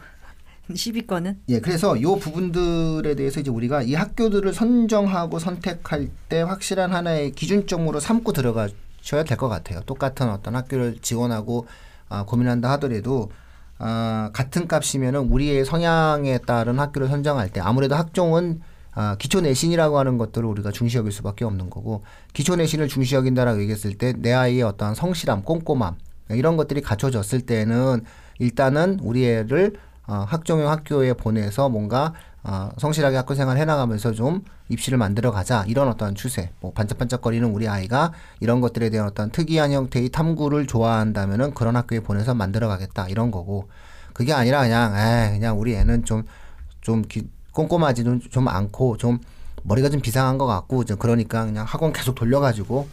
10위권은. 0.72 1.38
예, 1.50 1.60
그래서 1.60 2.02
요 2.02 2.16
부분들에 2.18 3.16
대해서 3.16 3.40
이제 3.40 3.50
우리가 3.52 3.84
이 3.84 3.94
학교들을 3.94 4.52
선정하고 4.54 5.40
선택할 5.40 6.10
때 6.30 6.42
확실한 6.42 6.92
하나의 6.94 7.32
기준점으로 7.32 8.00
삼고 8.00 8.34
들어가셔야 8.34 9.24
될 9.26 9.38
것 9.38 9.50
같아요. 9.50 9.82
똑같은 9.82 10.30
어떤 10.30 10.56
학교를 10.56 10.98
지원하고 11.02 11.68
아, 12.10 12.26
고민한다 12.26 12.72
하더라도 12.72 13.32
아, 13.78 14.32
같은 14.34 14.68
값이면은 14.68 15.32
우리의 15.32 15.66
성향에 15.66 16.40
따른 16.40 16.80
학교를 16.80 17.08
선정할 17.08 17.50
때 17.50 17.62
아무래도 17.62 17.96
학종은 17.96 18.62
아, 18.92 19.16
기초 19.18 19.42
내신이라고 19.42 19.98
하는 19.98 20.18
것들을 20.18 20.48
우리가 20.48 20.72
중시 20.72 20.98
여길 20.98 21.12
수밖에 21.12 21.46
없는 21.46 21.70
거고 21.70 22.04
기초 22.34 22.56
내신을 22.56 22.88
중시 22.88 23.16
여긴다라고 23.16 23.62
얘기했을 23.62 23.98
때 23.98 24.14
내 24.18 24.34
아이의 24.34 24.64
어떠한 24.64 24.96
성실함, 24.96 25.44
꼼꼼함 25.44 25.96
이런 26.30 26.58
것들이 26.58 26.82
갖춰졌을 26.82 27.42
때는 27.42 28.04
일단은 28.40 29.00
우리 29.02 29.26
애를 29.26 29.74
어, 30.08 30.26
학종형 30.28 30.70
학교에 30.70 31.14
보내서 31.14 31.70
뭔가 31.70 32.14
어, 32.44 32.70
성실하게 32.78 33.18
학교 33.18 33.36
생활 33.36 33.58
해나가면서 33.58 34.14
좀 34.14 34.44
입시를 34.70 34.98
만들어 34.98 35.32
가자 35.32 35.64
이런 35.68 35.88
어떠한 35.90 36.16
추세 36.16 36.52
뭐 36.62 36.72
반짝반짝거리는 36.74 37.48
우리 37.50 37.68
아이가 37.68 38.14
이런 38.40 38.62
것들에 38.62 38.90
대한 38.90 39.08
어떤 39.08 39.30
특이한 39.30 39.72
형태의 39.72 40.10
탐구를 40.10 40.66
좋아한다면은 40.68 41.54
그런 41.54 41.76
학교에 41.76 42.00
보내서 42.00 42.34
만들어 42.34 42.68
가겠다 42.68 43.08
이런 43.08 43.30
거고 43.32 43.70
그게 44.14 44.34
아니라 44.34 44.62
그냥 44.62 44.96
에 44.96 45.32
그냥 45.32 45.60
우리 45.60 45.76
애는 45.76 46.06
좀좀 46.06 47.04
꼼꼼하지도 47.52 48.20
좀 48.30 48.48
않고 48.48 48.98
좀 48.98 49.20
머리가 49.64 49.90
좀 49.90 50.02
비상한 50.02 50.38
것 50.38 50.46
같고 50.46 50.86
좀 50.86 50.98
그러니까 50.98 51.46
그냥 51.46 51.66
학원 51.66 51.94
계속 51.94 52.16
돌려가지고 52.16 52.88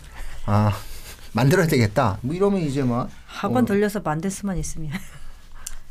아 0.46 0.72
만들어야 1.32 1.66
되겠다 1.66 2.18
뭐 2.22 2.34
이러면 2.34 2.60
이제 2.60 2.82
막 2.82 3.08
학원 3.26 3.64
어. 3.64 3.66
돌려서 3.66 4.00
만들 4.00 4.30
수만 4.30 4.56
있으면. 4.56 4.92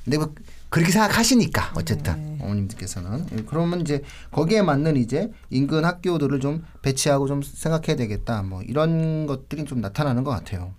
근데 0.04 0.18
뭐 0.18 0.34
그렇게 0.70 0.92
생각하시니까 0.92 1.72
어쨌든 1.76 2.38
어머님들께서는 2.42 3.28
예, 3.32 3.44
그러면 3.48 3.82
이제 3.82 4.04
거기에 4.32 4.62
맞는 4.62 4.98
이제 4.98 5.32
인근 5.50 5.84
학교들을 5.86 6.40
좀 6.40 6.64
배치하고 6.82 7.28
좀 7.28 7.42
생각해야 7.42 7.96
되겠다 7.96 8.44
뭐 8.44 8.62
이런 8.62 9.26
것들이 9.26 9.66
좀 9.66 9.82
나타나는 9.82 10.24
것 10.24 10.32
같아요. 10.32 10.74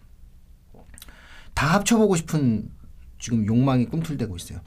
다 1.55 1.75
합쳐보고 1.75 2.17
싶은 2.17 2.69
지금 3.27 3.45
욕망이 3.45 3.87
꿈틀대고 3.87 4.37
있어요. 4.37 4.61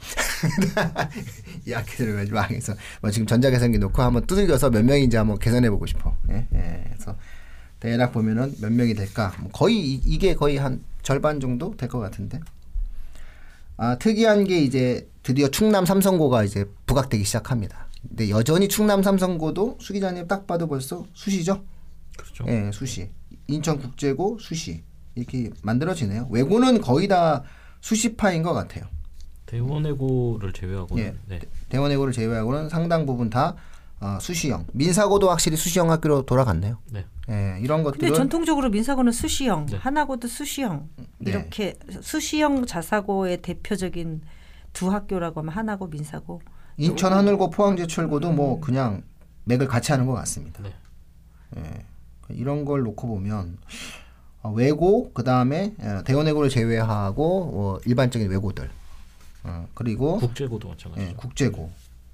이 1.66 1.72
학교들을 1.72 2.14
가지고 2.14 2.36
망해서 2.36 2.74
뭐 3.00 3.10
지금 3.10 3.26
전자계산기 3.26 3.78
놓고 3.78 4.02
한번 4.02 4.26
두들겨서 4.26 4.68
몇 4.68 4.84
명인지 4.84 5.16
한번 5.16 5.38
계산해 5.38 5.70
보고 5.70 5.86
싶어. 5.86 6.14
예, 6.28 6.46
예. 6.52 6.84
그래서 6.92 7.16
대략 7.80 8.12
보면은 8.12 8.54
몇 8.60 8.70
명이 8.70 8.92
될까? 8.92 9.32
뭐 9.40 9.50
거의 9.50 9.78
이, 9.80 9.94
이게 10.04 10.34
거의 10.34 10.58
한 10.58 10.84
절반 11.02 11.40
정도 11.40 11.74
될 11.78 11.88
것 11.88 12.00
같은데. 12.00 12.38
아 13.78 13.96
특이한 13.96 14.44
게 14.44 14.60
이제 14.60 15.08
드디어 15.22 15.48
충남 15.48 15.86
삼성고가 15.86 16.44
이제 16.44 16.66
부각되기 16.84 17.24
시작합니다. 17.24 17.88
근데 18.06 18.28
여전히 18.28 18.68
충남 18.68 19.02
삼성고도 19.02 19.78
수 19.80 19.94
기자님 19.94 20.28
딱 20.28 20.46
봐도 20.46 20.68
벌써 20.68 21.06
수시죠? 21.14 21.64
그렇죠. 22.18 22.44
예, 22.48 22.70
수시. 22.74 23.08
인천국제고 23.46 24.36
수시 24.38 24.84
이렇게 25.14 25.48
만들어지네요. 25.62 26.28
외고는 26.30 26.82
거의 26.82 27.08
다 27.08 27.42
수시파인 27.80 28.42
것 28.42 28.52
같아요. 28.52 28.84
대원외고를 29.46 30.52
제외하고는 30.52 31.02
예. 31.02 31.14
네. 31.26 31.40
대원외고를 31.68 32.12
제외하고는 32.12 32.68
상당 32.68 33.06
부분 33.06 33.30
다 33.30 33.56
어, 34.00 34.18
수시형. 34.18 34.66
민사고도 34.72 35.28
확실히 35.28 35.56
수시형 35.56 35.90
학교로 35.90 36.22
돌아갔네요. 36.22 36.78
네. 36.90 37.04
예, 37.28 37.58
이런 37.60 37.84
근데 37.84 37.98
것들은 37.98 38.14
전통적으로 38.14 38.70
민사고는 38.70 39.12
수시형, 39.12 39.66
네. 39.66 39.76
하나고도 39.76 40.26
수시형 40.26 40.88
네. 41.18 41.30
이렇게 41.30 41.74
수시형 42.00 42.64
자사고의 42.64 43.42
대표적인 43.42 44.22
두 44.72 44.90
학교라고 44.90 45.40
하면 45.40 45.52
하나고 45.52 45.88
민사고. 45.88 46.40
인천 46.78 47.12
하늘고 47.12 47.50
포항제철고도 47.50 48.32
뭐 48.32 48.58
그냥 48.60 49.02
맥을 49.44 49.68
같이 49.68 49.92
하는 49.92 50.06
것 50.06 50.14
같습니다. 50.14 50.62
네. 50.62 50.72
예, 51.58 51.84
이런 52.30 52.64
걸 52.64 52.80
놓고 52.82 53.06
보면 53.06 53.58
어, 53.60 53.68
외고 54.48 55.10
그 55.12 55.22
다음에 55.22 55.74
대원외고를 56.06 56.48
제외하고 56.48 57.50
어, 57.54 57.78
일반적인 57.84 58.30
외고들 58.30 58.70
어, 59.44 59.66
그리고 59.74 60.18
국제고도 60.18 60.68
마찬가지죠. 60.68 61.10
예, 61.10 61.14
국제고. 61.14 61.70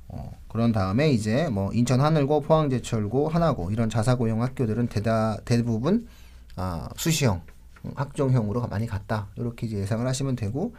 어, 0.09 0.33
그런 0.49 0.73
다음에 0.73 1.11
이제 1.11 1.49
뭐 1.49 1.73
인천 1.73 2.00
하늘고 2.00 2.42
포항제철고 2.42 3.28
하나고 3.28 3.71
이런 3.73 3.88
자사고형 3.90 4.42
학교들은 4.42 4.87
대다 4.87 5.38
대부분 5.45 6.06
아, 6.54 6.88
수시형 6.97 7.42
음, 7.85 7.90
학종형으로 7.95 8.66
많이 8.68 8.87
갔다 8.87 9.28
이렇게 9.37 9.66
이제 9.66 9.78
예상을 9.78 10.06
하시면 10.06 10.37
되고 10.37 10.75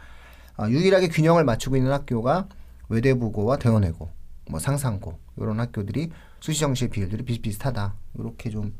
아, 0.56 0.68
유일하게 0.68 1.08
균형을 1.08 1.44
맞추고 1.44 1.76
있는 1.76 1.92
학교가 1.92 2.48
외대부고와 2.88 3.58
대원외고 3.58 4.08
뭐 4.50 4.58
상상고 4.58 5.18
이런 5.36 5.60
학교들이 5.60 6.10
수시 6.40 6.60
정시의 6.60 6.90
비율들이 6.90 7.24
비슷비슷하다 7.24 7.94
이렇게 8.18 8.48
좀 8.48 8.74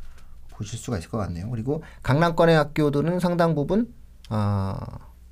보실 0.58 0.78
수가 0.78 0.98
있을 0.98 1.08
것 1.08 1.18
같네요. 1.18 1.48
그리고 1.50 1.82
강남권의 2.02 2.56
학교들은 2.56 3.20
상당 3.20 3.54
부분 3.54 3.94
아, 4.28 4.76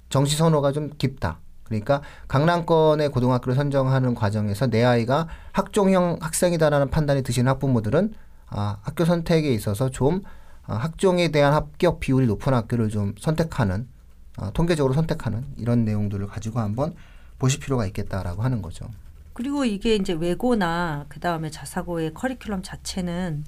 정시 0.09 0.37
선호가 0.37 0.73
좀 0.73 0.91
깊다. 0.97 1.41
그러니까 1.65 2.01
강남권의 2.29 3.09
고등학교를 3.09 3.57
선정하는 3.57 4.15
과정에서 4.15 4.69
내 4.69 4.85
아이가 4.85 5.27
학종형 5.51 6.19
학생이다라는 6.21 6.91
판단이 6.91 7.23
드시는 7.23 7.51
학부모들은 7.51 8.15
아, 8.49 8.77
학교 8.83 9.05
선택에 9.05 9.53
있어서 9.53 9.91
좀 9.91 10.23
아, 10.65 10.77
학종에 10.77 11.29
대한 11.29 11.53
합격 11.53 11.99
비율이 11.99 12.27
높은 12.29 12.55
학교를 12.55 12.89
좀 12.89 13.15
선택하는 13.19 13.89
아, 14.37 14.51
통계적으로 14.51 14.95
선택하는 14.95 15.45
이런 15.57 15.85
내용들을 15.85 16.25
가지고 16.29 16.61
한번 16.61 16.95
보실 17.41 17.59
필요가 17.59 17.85
있겠다라고 17.87 18.43
하는 18.43 18.63
거죠. 18.63 18.87
그리고 19.33 19.65
이게 19.65 19.97
이제 19.97 20.13
외고나 20.13 21.07
그 21.09 21.19
다음에 21.19 21.51
자사고의 21.51 22.13
커리큘럼 22.13 22.63
자체는 22.63 23.45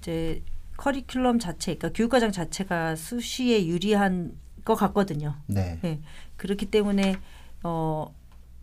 이제 0.00 0.40
커리큘럼 0.76 1.40
자체, 1.40 1.74
그러니까 1.74 1.96
교육과정 1.96 2.32
자체가 2.32 2.96
수시에 2.96 3.66
유리한 3.66 4.32
것 4.64 4.74
같거든요. 4.74 5.36
네. 5.46 5.78
네. 5.82 6.00
그렇기 6.36 6.66
때문에 6.66 7.16
어 7.62 8.14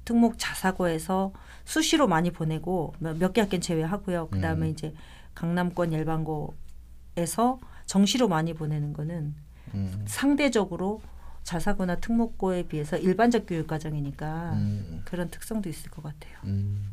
특목 0.06 0.38
자사고에서 0.38 1.32
수시로 1.66 2.08
많이 2.08 2.30
보내고 2.32 2.94
몇 3.00 3.34
개 3.34 3.42
학교는 3.42 3.62
제외하고요. 3.62 4.28
그 4.30 4.40
다음에 4.42 4.70
이제 4.70 4.94
강남권 5.34 5.94
열반고에서 5.94 7.60
정시로 7.86 8.28
많이 8.28 8.54
보내는 8.54 8.94
거는 8.94 9.34
음, 9.74 10.06
상대적으로 10.08 11.02
자사고나 11.44 11.96
특목고에 11.98 12.64
비해서 12.68 12.98
일반적 12.98 13.46
교육 13.48 13.68
과정이니까 13.68 14.54
음, 14.54 15.02
그런 15.06 15.30
특성도 15.30 15.70
있을 15.70 15.90
것 15.92 16.02
같아요. 16.04 16.38
음. 16.46 16.93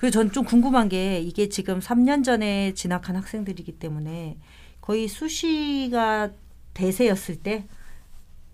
그리고 0.00 0.12
전 0.12 0.32
좀 0.32 0.44
궁금한 0.44 0.88
게 0.88 1.20
이게 1.20 1.50
지금 1.50 1.78
3년 1.78 2.24
전에 2.24 2.72
진학한 2.72 3.16
학생들이기 3.16 3.72
때문에 3.72 4.38
거의 4.80 5.06
수시가 5.08 6.30
대세였을 6.72 7.36
때 7.36 7.66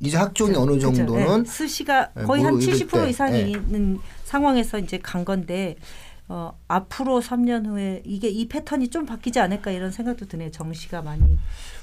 이제 0.01 0.17
학종이 0.17 0.57
어느 0.57 0.73
그죠? 0.73 0.93
정도는 0.93 1.45
네. 1.45 1.49
수시가 1.49 2.11
네, 2.17 2.25
거의 2.25 2.43
한뭐 2.43 2.61
이럴 2.61 2.75
70% 2.75 2.91
때, 3.05 3.11
이상이 3.11 3.33
네. 3.45 3.51
있는 3.53 4.01
상황에서 4.25 4.79
이제 4.81 4.99
간 4.99 5.25
건데 5.25 5.77
어, 6.29 6.59
앞으로 6.67 7.21
3년 7.21 7.65
후에 7.67 8.03
이게 8.05 8.29
이 8.29 8.49
패턴이 8.49 8.89
좀 8.89 9.07
바뀌지 9.07 9.39
않을까 9.39 9.71
이런 9.71 9.93
생각도 9.93 10.27
드네요. 10.27 10.51
정시가 10.51 11.03
많이. 11.03 11.39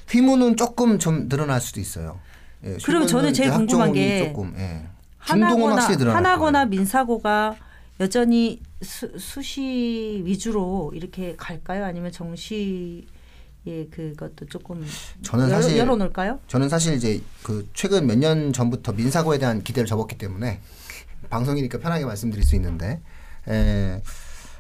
휘문은 0.10 0.58
조금 0.58 0.99
좀 0.99 1.30
늘어날 1.30 1.62
수도 1.62 1.80
있어요. 1.80 2.19
예, 2.65 2.76
그럼 2.84 3.08
저는 3.08 3.34
제일 3.34 3.52
궁금한 3.52 3.93
게 3.93 4.28
조금, 4.28 4.54
예. 4.58 4.86
하나고나 5.17 5.88
하나고나. 6.13 6.65
민사고가 6.65 7.56
여전히 7.99 8.62
수, 8.82 9.17
수시 9.19 10.21
위주로 10.25 10.91
이렇게 10.95 11.36
갈까요? 11.36 11.86
아니면 11.86 12.12
정시의 12.12 13.06
그것도 13.91 14.45
조금 14.47 14.86
저는 15.21 15.49
열어, 15.49 15.62
사실 15.62 15.77
열어놓을까요? 15.77 16.39
저는 16.47 16.69
사실 16.69 16.93
이제 16.95 17.21
그 17.43 17.69
최근 17.73 18.08
몇 18.08 18.17
년 18.17 18.51
전부터 18.51 18.93
민사고에 18.93 19.38
대한 19.38 19.63
기대를 19.63 19.88
접었기 19.88 20.17
때문에 20.17 20.60
방송이니까 21.29 21.77
편하게 21.79 22.06
말씀드릴 22.06 22.43
수 22.43 22.56
있는데 22.56 23.01
에, 23.47 24.01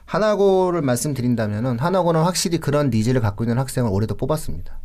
하나고를 0.05 0.81
말씀드린다면은 0.81 1.79
하나고는 1.79 2.21
확실히 2.21 2.59
그런 2.59 2.89
니즈를 2.91 3.19
갖고 3.21 3.43
있는 3.43 3.57
학생을 3.57 3.89
올해도 3.89 4.15
뽑았습니다. 4.15 4.79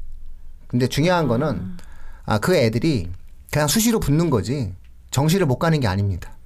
근데 0.68 0.86
중요한 0.86 1.28
거는 1.28 1.76
아 2.24 2.38
그 2.38 2.54
애들이 2.56 3.10
그냥 3.50 3.68
수시로 3.68 4.00
붙는 4.00 4.30
거지 4.30 4.74
정시를 5.10 5.46
못 5.46 5.58
가는 5.58 5.80
게 5.80 5.86
아닙니다. 5.86 6.36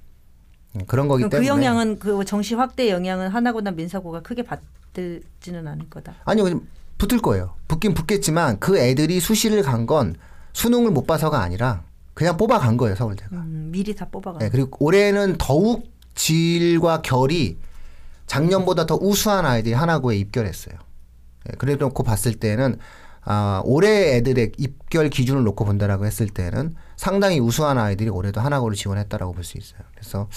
음, 0.75 0.81
그런 0.87 1.07
거기 1.07 1.23
그 1.23 1.29
때문에 1.29 1.47
영향은 1.47 1.99
그 1.99 2.23
정시 2.25 2.55
확대 2.55 2.89
영향은 2.89 3.29
하나고나 3.29 3.71
민사고가 3.71 4.21
크게 4.21 4.43
받지는 4.43 5.67
않을 5.67 5.89
거다. 5.89 6.15
아니요 6.25 6.43
그냥 6.45 6.61
붙을 6.97 7.21
거예요. 7.21 7.53
붙긴 7.67 7.93
붙겠지만 7.93 8.59
그 8.59 8.77
애들이 8.77 9.19
수시를 9.19 9.61
간 9.61 9.85
건 9.85 10.15
수능을 10.53 10.91
못 10.91 11.05
봐서가 11.07 11.41
아니라 11.41 11.83
그냥 12.13 12.37
뽑아간 12.37 12.77
거예요 12.77 12.95
서울대가. 12.95 13.35
음, 13.37 13.69
미리 13.71 13.95
다 13.95 14.07
뽑아가. 14.09 14.39
네, 14.39 14.49
그리고 14.49 14.69
올해는 14.85 15.35
더욱 15.39 15.91
질과 16.15 17.01
결이 17.01 17.57
작년보다 18.27 18.85
더 18.85 18.95
우수한 18.95 19.45
아이들이 19.45 19.73
하나고에 19.73 20.15
입결했어요. 20.17 20.75
네, 21.45 21.53
그래 21.57 21.75
놓고 21.75 22.03
봤을 22.03 22.35
때는 22.35 22.77
아, 23.25 23.61
올해 23.65 24.15
애들의 24.17 24.51
입결 24.57 25.09
기준을 25.09 25.43
놓고 25.43 25.65
본다라고 25.65 26.05
했을 26.05 26.27
때는 26.27 26.75
상당히 27.03 27.37
우수한 27.37 27.77
아이들이 27.77 28.09
올해도 28.09 28.39
하나고를 28.39 28.77
지원했다라고 28.77 29.33
볼 29.33 29.43
수 29.43 29.57
있어요. 29.57 29.81
그래서 29.93 30.29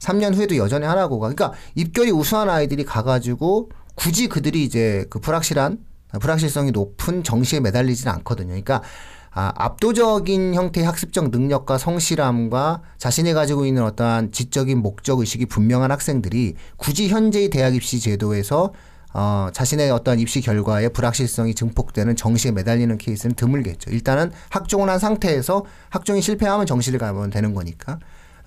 3년 0.00 0.34
후에도 0.34 0.56
여전히 0.56 0.84
하나고가 0.84 1.32
그러니까 1.32 1.56
입결이 1.76 2.10
우수한 2.10 2.50
아이들이 2.50 2.84
가가지고 2.84 3.70
굳이 3.94 4.26
그들이 4.26 4.64
이제 4.64 5.04
그 5.08 5.20
불확실한 5.20 5.78
불확실성이 6.20 6.72
높은 6.72 7.22
정시에 7.22 7.60
매달리지는 7.60 8.12
않거든요. 8.14 8.48
그러니까 8.48 8.82
아, 9.30 9.52
압도적인 9.54 10.54
형태의 10.54 10.84
학습적 10.84 11.30
능력과 11.30 11.78
성실함과 11.78 12.82
자신이 12.98 13.32
가지고 13.32 13.64
있는 13.64 13.84
어떠한 13.84 14.32
지적인 14.32 14.78
목적 14.78 15.20
의식이 15.20 15.46
분명한 15.46 15.92
학생들이 15.92 16.56
굳이 16.76 17.08
현재의 17.08 17.50
대학 17.50 17.76
입시 17.76 18.00
제도에서 18.00 18.72
어, 19.12 19.48
자신의 19.52 19.90
어떤 19.90 20.20
입시 20.20 20.40
결과에 20.40 20.88
불확실성이 20.88 21.54
증폭되는 21.54 22.14
정시에 22.16 22.52
매달리는 22.52 22.96
케이스는 22.98 23.34
드물겠죠. 23.34 23.90
일단은 23.90 24.30
학종을 24.50 24.88
한 24.88 24.98
상태에서 24.98 25.64
학종이 25.88 26.22
실패하면 26.22 26.66
정시를 26.66 26.98
가면 26.98 27.30
되는 27.30 27.54
거니까. 27.54 27.98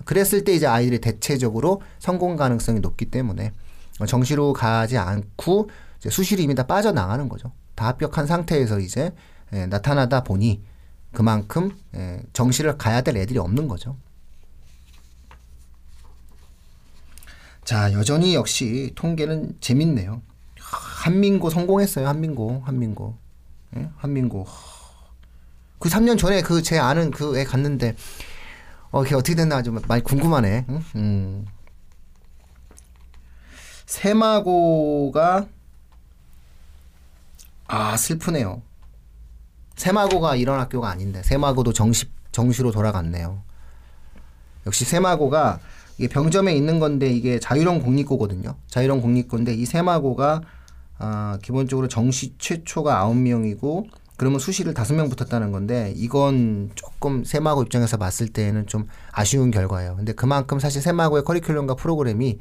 그랬을 0.05 0.43
때 0.43 0.53
이제 0.53 0.65
아이들이 0.65 0.99
대체적으로 0.99 1.81
성공 1.99 2.35
가능성이 2.35 2.79
높기 2.79 3.05
때문에 3.05 3.51
어, 3.99 4.05
정시로 4.05 4.53
가지 4.53 4.97
않고 4.97 5.69
수시로 6.09 6.41
이미 6.41 6.55
다 6.55 6.65
빠져나가는 6.65 7.27
거죠. 7.29 7.51
다 7.75 7.87
합격한 7.87 8.27
상태에서 8.27 8.79
이제 8.79 9.11
예, 9.53 9.65
나타나다 9.67 10.23
보니 10.23 10.63
그만큼 11.11 11.71
예, 11.95 12.21
정시를 12.33 12.77
가야 12.77 13.01
될 13.01 13.17
애들이 13.17 13.39
없는 13.39 13.67
거죠. 13.67 13.97
자, 17.63 17.93
여전히 17.93 18.35
역시 18.35 18.91
통계는 18.95 19.57
재밌네요. 19.61 20.21
한민고 20.73 21.49
성공했어요. 21.49 22.07
한민고, 22.07 22.61
한민고, 22.65 23.17
예? 23.77 23.89
한민고. 23.97 24.45
그 25.79 25.89
3년 25.89 26.17
전에 26.17 26.41
그 26.41 26.61
제 26.61 26.79
아는 26.79 27.11
그 27.11 27.37
애 27.37 27.43
갔는데 27.43 27.95
어, 28.91 29.03
걔 29.03 29.15
어떻게 29.15 29.35
됐나 29.35 29.61
좀 29.63 29.79
많이 29.87 30.01
궁금하네. 30.03 30.65
응? 30.69 30.83
음. 30.95 31.45
세마고가 33.85 35.47
아 37.67 37.97
슬프네요. 37.97 38.61
세마고가 39.75 40.35
이런 40.35 40.59
학교가 40.59 40.89
아닌데 40.89 41.21
세마고도 41.23 41.73
정시 41.73 42.05
정시로 42.31 42.71
돌아갔네요. 42.71 43.41
역시 44.65 44.85
세마고가 44.85 45.59
이게 45.97 46.07
병점에 46.07 46.53
있는 46.55 46.79
건데 46.79 47.07
이게 47.09 47.39
자유형 47.39 47.81
공립고거든요. 47.81 48.55
자유형 48.67 49.01
공립고인데 49.01 49.53
이 49.53 49.65
세마고가 49.65 50.41
아, 51.05 51.37
기본적으로 51.41 51.89
정시 51.89 52.35
최초가 52.37 52.97
아홉 52.97 53.17
명이고 53.17 53.87
그러면 54.15 54.39
수시를 54.39 54.73
다섯 54.73 54.93
명 54.93 55.09
붙었다는 55.09 55.51
건데 55.51 55.93
이건 55.97 56.71
조금 56.75 57.25
세마고 57.25 57.63
입장에서 57.63 57.97
봤을 57.97 58.29
때는 58.29 58.67
좀 58.67 58.87
아쉬운 59.11 59.51
결과예요. 59.51 59.97
근데 59.97 60.13
그만큼 60.13 60.59
사실 60.59 60.81
세마고의 60.81 61.23
커리큘럼과 61.23 61.75
프로그램이 61.75 62.39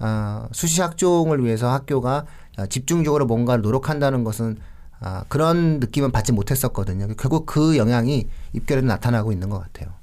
아, 0.00 0.48
수시 0.50 0.80
학종을 0.80 1.44
위해서 1.44 1.70
학교가 1.70 2.26
아, 2.56 2.66
집중적으로 2.66 3.26
뭔가를 3.26 3.62
노력한다는 3.62 4.24
것은 4.24 4.56
아, 4.98 5.24
그런 5.28 5.78
느낌은 5.78 6.10
받지 6.10 6.32
못했었거든요. 6.32 7.06
결국 7.16 7.46
그 7.46 7.76
영향이 7.76 8.28
입결에도 8.54 8.88
나타나고 8.88 9.30
있는 9.30 9.50
것 9.50 9.60
같아요. 9.60 9.94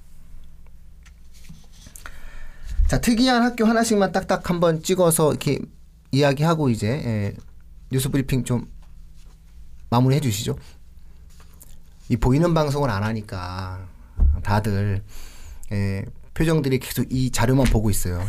자 2.88 3.02
특이한 3.02 3.43
학교 3.43 3.65
하나씩만 3.65 4.13
딱딱 4.13 4.50
한번 4.50 4.82
찍어서 4.82 5.32
이렇게 5.32 5.60
이야기하고 6.13 6.70
이제 6.70 6.88
예, 6.88 7.36
뉴스 7.89 8.10
브리핑 8.10 8.43
좀 8.43 8.67
마무리해 9.89 10.19
주시죠. 10.19 10.56
이 12.10 12.17
보이는 12.17 12.54
방송을 12.54 12.89
안 12.89 13.04
하니까 13.04 13.86
다들 14.43 15.02
예, 15.71 16.06
표정들이 16.34 16.80
계속 16.80 17.06
이 17.12 17.32
자료만 17.32 17.65
보고 17.67 17.89
있어요. 17.89 18.21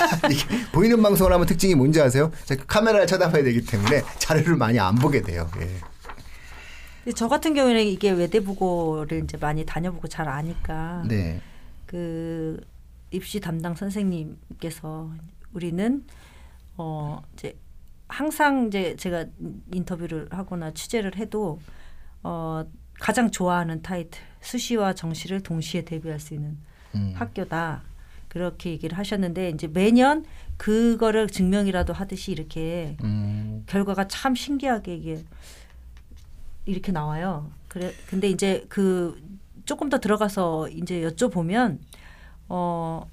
보이는 0.72 1.02
방송을 1.02 1.32
하면 1.32 1.46
특징이 1.46 1.74
뭔지 1.74 2.00
아세요? 2.00 2.30
카메라를 2.66 3.06
쳐다봐야 3.06 3.42
되기 3.42 3.62
때문에 3.64 4.02
자료를 4.18 4.56
많이 4.56 4.78
안 4.78 4.94
보게 4.94 5.20
돼요. 5.20 5.50
예. 5.60 7.12
저 7.12 7.28
같은 7.28 7.54
경우에는 7.54 7.82
이게 7.82 8.10
외대부고를 8.10 9.24
이제 9.24 9.36
많이 9.38 9.64
다녀보고 9.64 10.06
잘 10.08 10.28
아니까 10.28 11.02
네. 11.08 11.40
그 11.86 12.60
입시 13.10 13.40
담당 13.40 13.74
선생님께서 13.74 15.10
우리는 15.52 16.04
어 16.76 17.20
이제 17.34 17.56
항상 18.10 18.66
이제 18.66 18.96
제가 18.96 19.26
인터뷰를 19.72 20.28
하거나 20.30 20.72
취재를 20.72 21.16
해도 21.16 21.60
어 22.22 22.64
가장 22.98 23.30
좋아하는 23.30 23.82
타이틀 23.82 24.20
수시와 24.40 24.94
정시를 24.94 25.42
동시에 25.42 25.84
대비할 25.84 26.20
수 26.20 26.34
있는 26.34 26.58
음. 26.94 27.12
학교다 27.14 27.82
그렇게 28.28 28.70
얘기를 28.70 28.98
하셨는데 28.98 29.50
이제 29.50 29.66
매년 29.66 30.24
그거를 30.56 31.28
증명이라도 31.28 31.92
하듯이 31.92 32.32
이렇게 32.32 32.96
음. 33.02 33.64
결과가 33.66 34.08
참 34.08 34.34
신기하게 34.34 34.94
이게 34.96 35.24
이렇게 36.66 36.92
나와요. 36.92 37.50
그래 37.68 37.92
근데 38.06 38.28
이제 38.28 38.66
그 38.68 39.22
조금 39.64 39.88
더 39.88 39.98
들어가서 39.98 40.68
이제 40.68 41.02
여쭤보면 41.02 41.78
어. 42.48 43.08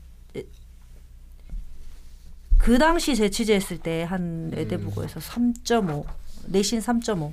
그 2.68 2.78
당시 2.78 3.16
제 3.16 3.30
취재했을 3.30 3.78
때 3.78 4.04
한 4.04 4.52
외대부고에서 4.54 5.22
3.5 5.22 6.06
내신 6.48 6.80
3.5 6.80 7.32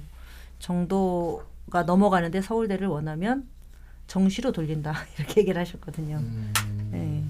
정도가 0.60 1.82
넘어가는데 1.84 2.40
서울대를 2.40 2.86
원하면 2.86 3.48
정시로 4.06 4.52
돌린다 4.52 4.94
이렇게 5.18 5.40
얘기를 5.40 5.60
하셨거든요. 5.60 6.22
네. 6.92 7.24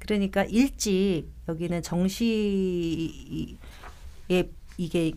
그러니까 0.00 0.42
일찍 0.42 1.26
여기는 1.46 1.82
정시에 1.82 3.56
이게 4.76 5.12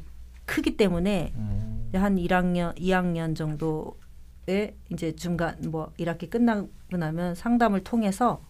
크기 0.45 0.77
때문에 0.77 1.33
한 1.93 2.15
1학년, 2.17 2.77
2학년 2.77 3.35
정도에 3.35 4.75
이제 4.91 5.15
중간 5.15 5.57
뭐 5.71 5.91
1학기 5.99 6.29
끝나고 6.29 6.69
나면 6.91 7.33
상담을 7.33 7.83
통해서 7.83 8.43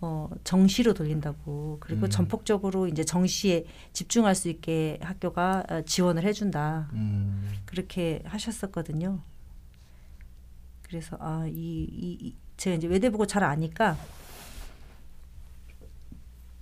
어 0.00 0.28
정시로 0.44 0.92
돌린다고 0.92 1.78
그리고 1.80 2.08
전폭적으로 2.08 2.86
이제 2.86 3.02
정시에 3.02 3.64
집중할 3.94 4.34
수 4.34 4.48
있게 4.50 4.98
학교가 5.00 5.64
어, 5.70 5.82
지원을 5.82 6.22
해준다 6.22 6.90
음. 6.92 7.48
그렇게 7.64 8.22
하셨었거든요. 8.26 9.20
그래서 10.82 11.16
아이 11.18 11.50
이, 11.50 12.18
이, 12.20 12.34
제가 12.56 12.76
이제 12.76 12.86
외대 12.86 13.10
보고 13.10 13.26
잘 13.26 13.42
아니까 13.42 13.96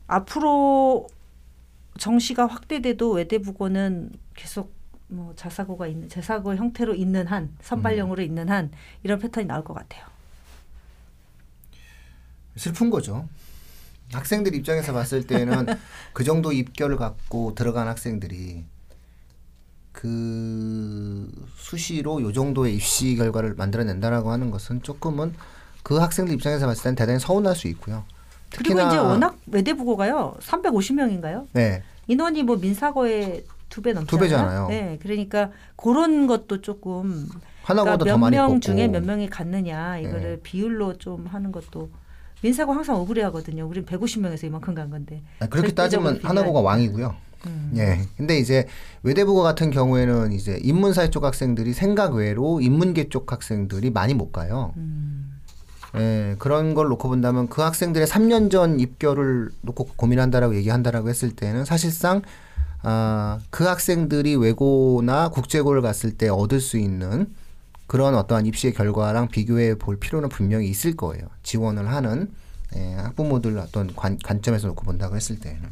앞으로 0.06 1.08
정시가 1.98 2.46
확대돼도 2.46 3.12
외대 3.12 3.38
부고는 3.38 4.12
계속 4.34 4.72
뭐 5.08 5.34
자사고가 5.34 5.86
있는 5.86 6.08
자사고 6.08 6.54
형태로 6.54 6.94
있는 6.94 7.26
한 7.26 7.54
선발형으로 7.60 8.22
있는 8.22 8.48
한 8.48 8.70
이런 9.02 9.18
패턴이 9.18 9.46
나올 9.46 9.64
것 9.64 9.74
같아요. 9.74 10.13
슬픈 12.56 12.90
거죠. 12.90 13.28
학생들 14.12 14.54
입장에서 14.54 14.92
봤을 14.92 15.26
때는 15.26 15.66
그 16.12 16.24
정도 16.24 16.52
입결을 16.52 16.96
갖고 16.96 17.54
들어간 17.54 17.88
학생들이 17.88 18.64
그 19.92 21.30
수시로 21.56 22.20
요 22.22 22.32
정도의 22.32 22.74
입시 22.74 23.16
결과를 23.16 23.54
만들어낸다라고 23.54 24.30
하는 24.30 24.50
것은 24.50 24.82
조금은 24.82 25.34
그 25.82 25.96
학생들 25.96 26.34
입장에서 26.34 26.66
봤을 26.66 26.82
때는 26.82 26.96
대단히 26.96 27.18
서운할 27.18 27.54
수 27.54 27.68
있고요. 27.68 28.04
그리고 28.56 28.80
이제 28.80 28.96
워낙 28.96 29.36
외대부고가요 29.46 30.36
350명인가요? 30.40 31.46
네 31.52 31.82
인원이 32.06 32.42
뭐 32.42 32.56
민사고의 32.56 33.44
두배 33.68 33.92
넘잖아요. 33.92 34.06
두 34.06 34.18
배잖아요. 34.18 34.68
네, 34.68 34.98
그러니까 35.02 35.50
그런 35.76 36.26
것도 36.26 36.60
조금 36.60 37.28
하나보다 37.62 37.98
더몇 37.98 38.18
많이 38.18 38.36
명 38.36 38.46
뽑고 38.46 38.60
중에 38.60 38.88
몇 38.88 39.04
명이 39.04 39.28
갔느냐 39.28 39.98
이거를 39.98 40.36
네. 40.36 40.40
비율로 40.42 40.98
좀 40.98 41.26
하는 41.26 41.50
것도 41.50 41.90
민사고 42.44 42.74
항상 42.74 42.96
억울해하거든요. 42.96 43.66
우린 43.66 43.86
150명에서 43.86 44.44
이만큼 44.44 44.74
간 44.74 44.90
건데. 44.90 45.22
아, 45.40 45.46
그렇게 45.46 45.72
따지면. 45.72 46.20
하나고가 46.22 46.60
왕이고요. 46.60 47.14
음. 47.46 47.72
예. 47.76 48.00
근데 48.18 48.38
이제 48.38 48.66
외대부고 49.02 49.42
같은 49.42 49.70
경우에는 49.70 50.32
이제 50.32 50.58
인문사회 50.62 51.08
쪽 51.08 51.24
학생들이 51.24 51.72
생각 51.72 52.14
외로 52.14 52.60
인문계 52.60 53.08
쪽 53.08 53.32
학생들이 53.32 53.90
많이 53.90 54.12
못 54.12 54.30
가요. 54.30 54.74
음. 54.76 55.40
예, 55.96 56.36
그런 56.38 56.74
걸 56.74 56.88
놓고 56.88 57.08
본다면 57.08 57.48
그 57.48 57.62
학생들의 57.62 58.06
3년 58.06 58.50
전 58.50 58.78
입결을 58.78 59.50
놓고 59.62 59.90
고민한다라고 59.96 60.54
얘기한다라고 60.56 61.08
했을 61.08 61.34
때는 61.34 61.64
사실상 61.64 62.20
아, 62.82 63.38
그 63.48 63.64
학생들이 63.64 64.36
외고나 64.36 65.30
국제고를 65.30 65.80
갔을 65.80 66.12
때 66.18 66.28
얻을 66.28 66.60
수 66.60 66.76
있는 66.76 67.28
그런 67.86 68.14
어떠한 68.14 68.46
입시의 68.46 68.72
결과랑 68.72 69.28
비교해 69.28 69.76
볼 69.76 69.98
필요는 69.98 70.28
분명히 70.28 70.68
있을 70.68 70.96
거예요. 70.96 71.26
지원을 71.42 71.88
하는 71.90 72.32
예, 72.76 72.94
학부모들 72.94 73.56
어떤 73.58 73.94
관, 73.94 74.18
관점에서 74.18 74.66
놓고 74.68 74.84
본다고 74.84 75.14
했을 75.16 75.38
때는. 75.38 75.62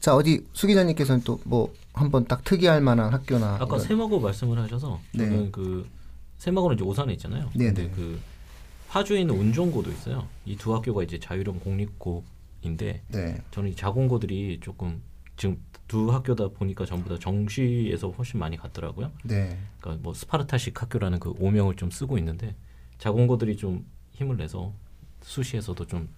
자 0.00 0.14
어디 0.14 0.44
수 0.52 0.66
기자님께서는 0.66 1.22
또 1.22 1.38
뭐 1.44 1.72
한번 1.94 2.24
딱 2.24 2.42
특이할 2.44 2.80
만한 2.80 3.12
학교나 3.12 3.54
아까 3.56 3.66
이런- 3.66 3.80
세마고 3.80 4.18
말씀을 4.20 4.58
하셔서 4.58 4.98
네. 5.12 5.24
저는 5.26 5.52
그 5.52 5.86
세마고는 6.38 6.76
이제 6.76 6.84
오산에 6.84 7.12
있잖아요. 7.14 7.50
네, 7.54 7.66
근데 7.66 7.82
네. 7.84 7.90
그 7.94 8.18
파주에 8.88 9.20
있는 9.20 9.34
운종고도 9.38 9.90
있어요. 9.90 10.26
이 10.46 10.56
두 10.56 10.74
학교가 10.74 11.02
이제 11.02 11.18
자유형 11.18 11.60
공립고인데 11.60 13.02
네. 13.08 13.42
저는 13.50 13.70
이 13.70 13.76
자공고들이 13.76 14.60
조금 14.62 15.02
지금 15.42 15.58
두 15.88 16.12
학교다 16.12 16.50
보니까 16.50 16.86
전부 16.86 17.08
다 17.08 17.16
정시에서 17.20 18.10
훨씬 18.10 18.38
많이 18.38 18.56
갔더라고요. 18.56 19.10
네. 19.24 19.58
그러니까 19.80 20.00
뭐 20.04 20.14
스파르타식 20.14 20.80
학교라는 20.80 21.18
그 21.18 21.34
오명을 21.40 21.74
좀 21.74 21.90
쓰고 21.90 22.16
있는데 22.18 22.54
자공고들이 22.98 23.56
좀 23.56 23.84
힘을 24.12 24.36
내서 24.36 24.72
수시에서도 25.22 25.84
좀 25.86 26.08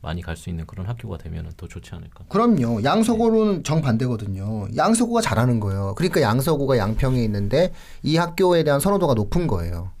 많이 0.00 0.20
갈 0.20 0.36
수 0.36 0.50
있는 0.50 0.66
그런 0.66 0.86
학교가 0.88 1.16
되면 1.16 1.52
더 1.56 1.68
좋지 1.68 1.94
않을까. 1.94 2.24
그럼요. 2.28 2.82
양서고는 2.82 3.62
정반대거든요. 3.62 4.66
양서고가 4.76 5.20
잘하는 5.20 5.60
거예요. 5.60 5.94
그러니까 5.96 6.20
양서고가 6.20 6.76
양평에 6.76 7.22
있는데 7.22 7.72
이 8.02 8.16
학교에 8.16 8.64
대한 8.64 8.80
선호도가 8.80 9.14
높은 9.14 9.46
거예요. 9.46 9.92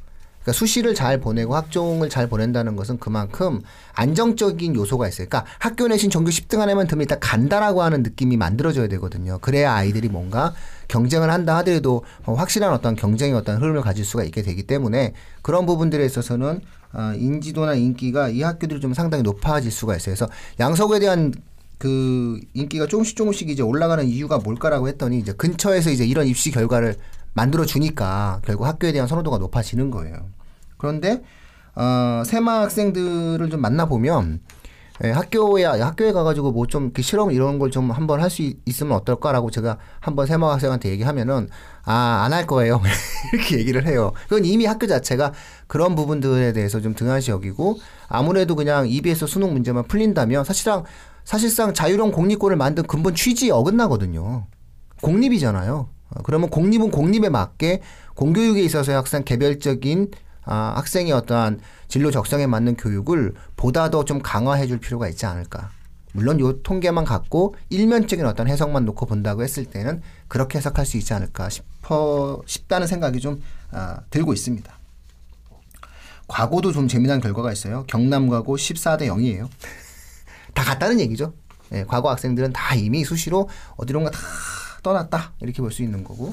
그러니까 0.42 0.52
수시를 0.52 0.94
잘 0.94 1.18
보내고 1.18 1.54
학종을 1.54 2.08
잘 2.08 2.28
보낸다는 2.28 2.76
것은 2.76 2.98
그만큼 2.98 3.60
안정적인 3.94 4.74
요소가 4.74 5.08
있어요. 5.08 5.28
그러니까 5.28 5.50
학교 5.58 5.88
내신 5.88 6.10
전교 6.10 6.30
10등 6.30 6.60
안에만 6.60 6.86
들면 6.86 7.02
일단 7.02 7.20
간다라고 7.20 7.82
하는 7.82 8.02
느낌이 8.02 8.36
만들어져야 8.36 8.88
되거든요. 8.88 9.38
그래야 9.40 9.72
아이들이 9.72 10.08
뭔가 10.08 10.54
경쟁을 10.88 11.30
한다 11.30 11.56
하더라도 11.58 12.04
어, 12.24 12.34
확실한 12.34 12.72
어떤 12.72 12.96
경쟁의 12.96 13.34
어떤 13.34 13.58
흐름을 13.58 13.82
가질 13.82 14.04
수가 14.04 14.24
있게 14.24 14.42
되기 14.42 14.64
때문에 14.64 15.14
그런 15.42 15.64
부분들에 15.64 16.04
있어서는 16.04 16.60
아, 16.92 17.14
인지도나 17.16 17.74
인기가 17.74 18.28
이 18.28 18.42
학교들이 18.42 18.80
좀 18.80 18.92
상당히 18.92 19.22
높아질 19.22 19.70
수가 19.70 19.96
있어요. 19.96 20.14
그래서 20.14 20.28
양서구에 20.60 20.98
대한 20.98 21.32
그 21.78 22.38
인기가 22.54 22.86
조금씩 22.86 23.16
조금씩 23.16 23.48
이제 23.48 23.62
올라가는 23.62 24.04
이유가 24.06 24.38
뭘까라고 24.38 24.88
했더니 24.88 25.18
이제 25.18 25.32
근처에서 25.32 25.90
이제 25.90 26.04
이런 26.04 26.26
입시 26.26 26.50
결과를 26.50 26.96
만들어 27.34 27.64
주니까 27.64 28.40
결국 28.44 28.66
학교에 28.66 28.92
대한 28.92 29.08
선호도가 29.08 29.38
높아지는 29.38 29.90
거예요. 29.90 30.28
그런데 30.76 31.22
어, 31.74 32.22
세마 32.26 32.62
학생들을 32.62 33.48
좀 33.50 33.60
만나 33.60 33.86
보면 33.86 34.40
예, 35.04 35.10
학교에 35.10 35.64
학교에 35.64 36.12
가가지고 36.12 36.52
뭐 36.52 36.66
좀 36.66 36.92
실험 37.00 37.32
이런 37.32 37.58
걸 37.58 37.70
좀 37.70 37.90
한번 37.90 38.20
할 38.20 38.28
수 38.30 38.42
있으면 38.66 38.92
어떨까라고 38.98 39.50
제가 39.50 39.78
한번 40.00 40.26
세모 40.26 40.46
학생한테 40.46 40.90
얘기하면은 40.90 41.48
아 41.84 42.24
안 42.24 42.32
할 42.32 42.46
거예요 42.46 42.80
이렇게 43.32 43.58
얘기를 43.58 43.86
해요. 43.86 44.12
그건 44.28 44.44
이미 44.44 44.66
학교 44.66 44.86
자체가 44.86 45.32
그런 45.66 45.94
부분들에 45.96 46.52
대해서 46.52 46.80
좀 46.80 46.94
등한시 46.94 47.30
여기고 47.30 47.78
아무래도 48.08 48.54
그냥 48.54 48.86
EBS 48.88 49.26
수능 49.26 49.54
문제만 49.54 49.84
풀린다면 49.88 50.44
사실상 50.44 50.84
사실상 51.24 51.72
자유로운 51.72 52.12
공립고를 52.12 52.56
만든 52.58 52.84
근본 52.84 53.14
취지에 53.14 53.50
어긋나거든요. 53.50 54.46
공립이잖아요. 55.00 55.88
어, 56.14 56.22
그러면 56.24 56.50
공립은 56.50 56.90
공립에 56.90 57.28
맞게 57.28 57.80
공교육에 58.14 58.62
있어서의 58.62 58.96
학생 58.96 59.24
개별적인 59.24 60.10
아, 60.44 60.72
학생의 60.76 61.12
어떠한 61.12 61.60
진로 61.88 62.10
적성에 62.10 62.46
맞는 62.46 62.76
교육을 62.76 63.34
보다 63.56 63.90
더 63.90 64.04
좀 64.04 64.20
강화해 64.20 64.66
줄 64.66 64.78
필요가 64.78 65.08
있지 65.08 65.24
않을까. 65.26 65.70
물론 66.14 66.40
요 66.40 66.60
통계만 66.62 67.04
갖고 67.04 67.54
일면적인 67.70 68.26
어떤 68.26 68.48
해석만 68.48 68.84
놓고 68.84 69.06
본다고 69.06 69.42
했을 69.42 69.64
때는 69.64 70.02
그렇게 70.28 70.58
해석할 70.58 70.84
수 70.84 70.98
있지 70.98 71.14
않을까 71.14 71.48
싶어 71.48 72.42
싶다는 72.46 72.86
생각이 72.86 73.20
좀 73.20 73.40
아, 73.70 74.00
들고 74.10 74.32
있습니다. 74.34 74.78
과거도 76.28 76.72
좀 76.72 76.88
재미난 76.88 77.20
결과가 77.20 77.52
있어요. 77.52 77.84
경남 77.86 78.28
과고 78.28 78.56
14대 78.56 79.02
0이에요. 79.02 79.48
다 80.54 80.64
갔다는 80.64 81.00
얘기죠. 81.00 81.34
예, 81.72 81.84
과거 81.84 82.10
학생들은 82.10 82.52
다 82.52 82.74
이미 82.74 83.04
수시로 83.04 83.48
어디론가 83.76 84.10
다 84.10 84.18
떠났다 84.82 85.32
이렇게 85.40 85.62
볼 85.62 85.70
수 85.72 85.82
있는 85.82 86.04
거고 86.04 86.32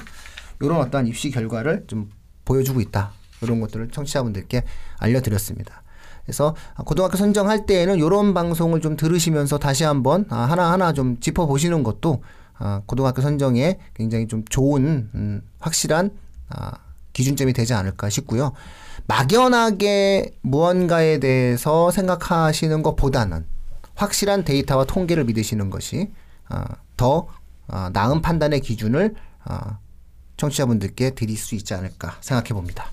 이런 0.60 0.78
어떠한 0.80 1.06
입시 1.06 1.30
결과를 1.30 1.84
좀 1.86 2.10
보여주고 2.44 2.80
있다 2.80 3.12
이런 3.42 3.60
것들을 3.60 3.88
청취자분들께 3.90 4.64
알려드렸습니다. 4.98 5.82
그래서 6.24 6.54
고등학교 6.84 7.16
선정할 7.16 7.66
때에는 7.66 7.96
이런 7.98 8.34
방송을 8.34 8.80
좀 8.80 8.96
들으시면서 8.96 9.58
다시 9.58 9.84
한번 9.84 10.26
아, 10.28 10.42
하나하나 10.42 10.92
좀 10.92 11.18
짚어보시는 11.18 11.82
것도 11.82 12.22
아, 12.58 12.82
고등학교 12.86 13.22
선정에 13.22 13.78
굉장히 13.94 14.28
좀 14.28 14.44
좋은 14.44 15.10
음, 15.14 15.42
확실한 15.58 16.10
아, 16.50 16.72
기준점이 17.14 17.52
되지 17.54 17.74
않을까 17.74 18.10
싶고요. 18.10 18.52
막연하게 19.06 20.36
무언가에 20.42 21.18
대해서 21.18 21.90
생각하시는 21.90 22.82
것보다는 22.82 23.46
확실한 23.94 24.44
데이터와 24.44 24.84
통계를 24.84 25.24
믿으시는 25.24 25.70
것이 25.70 26.12
아, 26.48 26.64
더 26.96 27.26
아, 27.70 27.90
나은 27.92 28.22
판단의 28.22 28.60
기준을 28.60 29.14
아, 29.44 29.78
청취자분들께 30.36 31.10
드릴 31.10 31.36
수 31.36 31.54
있지 31.54 31.74
않을까 31.74 32.16
생각해 32.20 32.48
봅니다. 32.50 32.86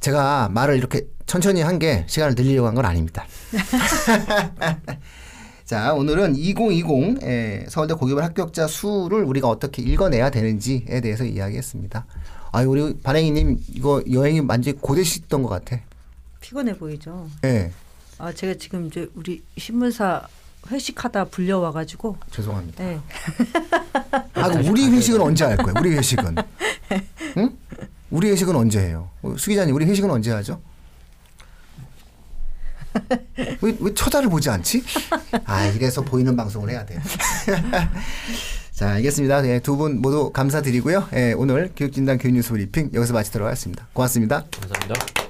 제가 0.00 0.48
말을 0.50 0.76
이렇게 0.76 1.06
천천히 1.26 1.60
한 1.62 1.78
게 1.78 2.04
시간을 2.08 2.34
늘리려고 2.36 2.68
한 2.68 2.74
건 2.74 2.84
아닙니다. 2.86 3.24
자, 5.64 5.92
오늘은 5.92 6.36
2020 6.36 7.22
에, 7.22 7.66
서울대 7.68 7.92
고교발 7.94 8.24
합격자 8.24 8.66
수를 8.68 9.22
우리가 9.24 9.48
어떻게 9.48 9.82
읽어내야 9.82 10.30
되는지에 10.30 11.00
대해서 11.02 11.24
이야기했습니다. 11.24 12.06
아, 12.52 12.62
우리 12.62 12.96
반행이님 13.02 13.58
이거 13.74 14.02
여행이 14.10 14.40
완전 14.48 14.74
히 14.74 14.78
고되시던 14.78 15.42
것 15.42 15.48
같아. 15.50 15.78
피곤해 16.40 16.74
보이죠. 16.78 17.28
예, 17.44 17.70
아 18.16 18.32
제가 18.32 18.54
지금 18.58 18.86
이제 18.86 19.06
우리 19.14 19.42
신문사 19.58 20.26
회식하다 20.70 21.26
불려와 21.26 21.72
가지고 21.72 22.16
죄송합니다. 22.30 22.84
네. 22.84 23.00
아, 24.34 24.48
그 24.48 24.68
우리 24.68 24.88
회식은 24.88 25.20
언제 25.20 25.44
할 25.44 25.56
거예요? 25.56 25.74
우리 25.78 25.96
회식은. 25.96 26.36
응? 27.38 27.56
우리 28.10 28.30
회식은 28.30 28.54
언제 28.54 28.80
해요? 28.80 29.10
어, 29.22 29.34
수 29.36 29.50
기자님, 29.50 29.74
우리 29.74 29.86
회식은 29.86 30.10
언제 30.10 30.30
하죠? 30.32 30.60
왜, 33.60 33.76
왜 33.80 33.94
처자를 33.94 34.28
보지 34.28 34.50
않지? 34.50 34.82
아, 35.44 35.66
이래서 35.66 36.02
보이는 36.02 36.34
방송을 36.34 36.70
해야 36.70 36.84
돼. 36.84 36.98
자, 38.72 38.90
알겠습니다. 38.92 39.42
네, 39.42 39.58
두분 39.60 40.00
모두 40.00 40.30
감사드리고요. 40.30 41.08
예, 41.14 41.32
오늘 41.32 41.72
교육진단 41.76 42.18
교육뉴스 42.18 42.50
브리핑 42.50 42.90
여기서 42.94 43.12
마치도록 43.12 43.46
하겠습니다. 43.46 43.88
고맙습니다. 43.92 44.44
감사합니다. 44.60 45.27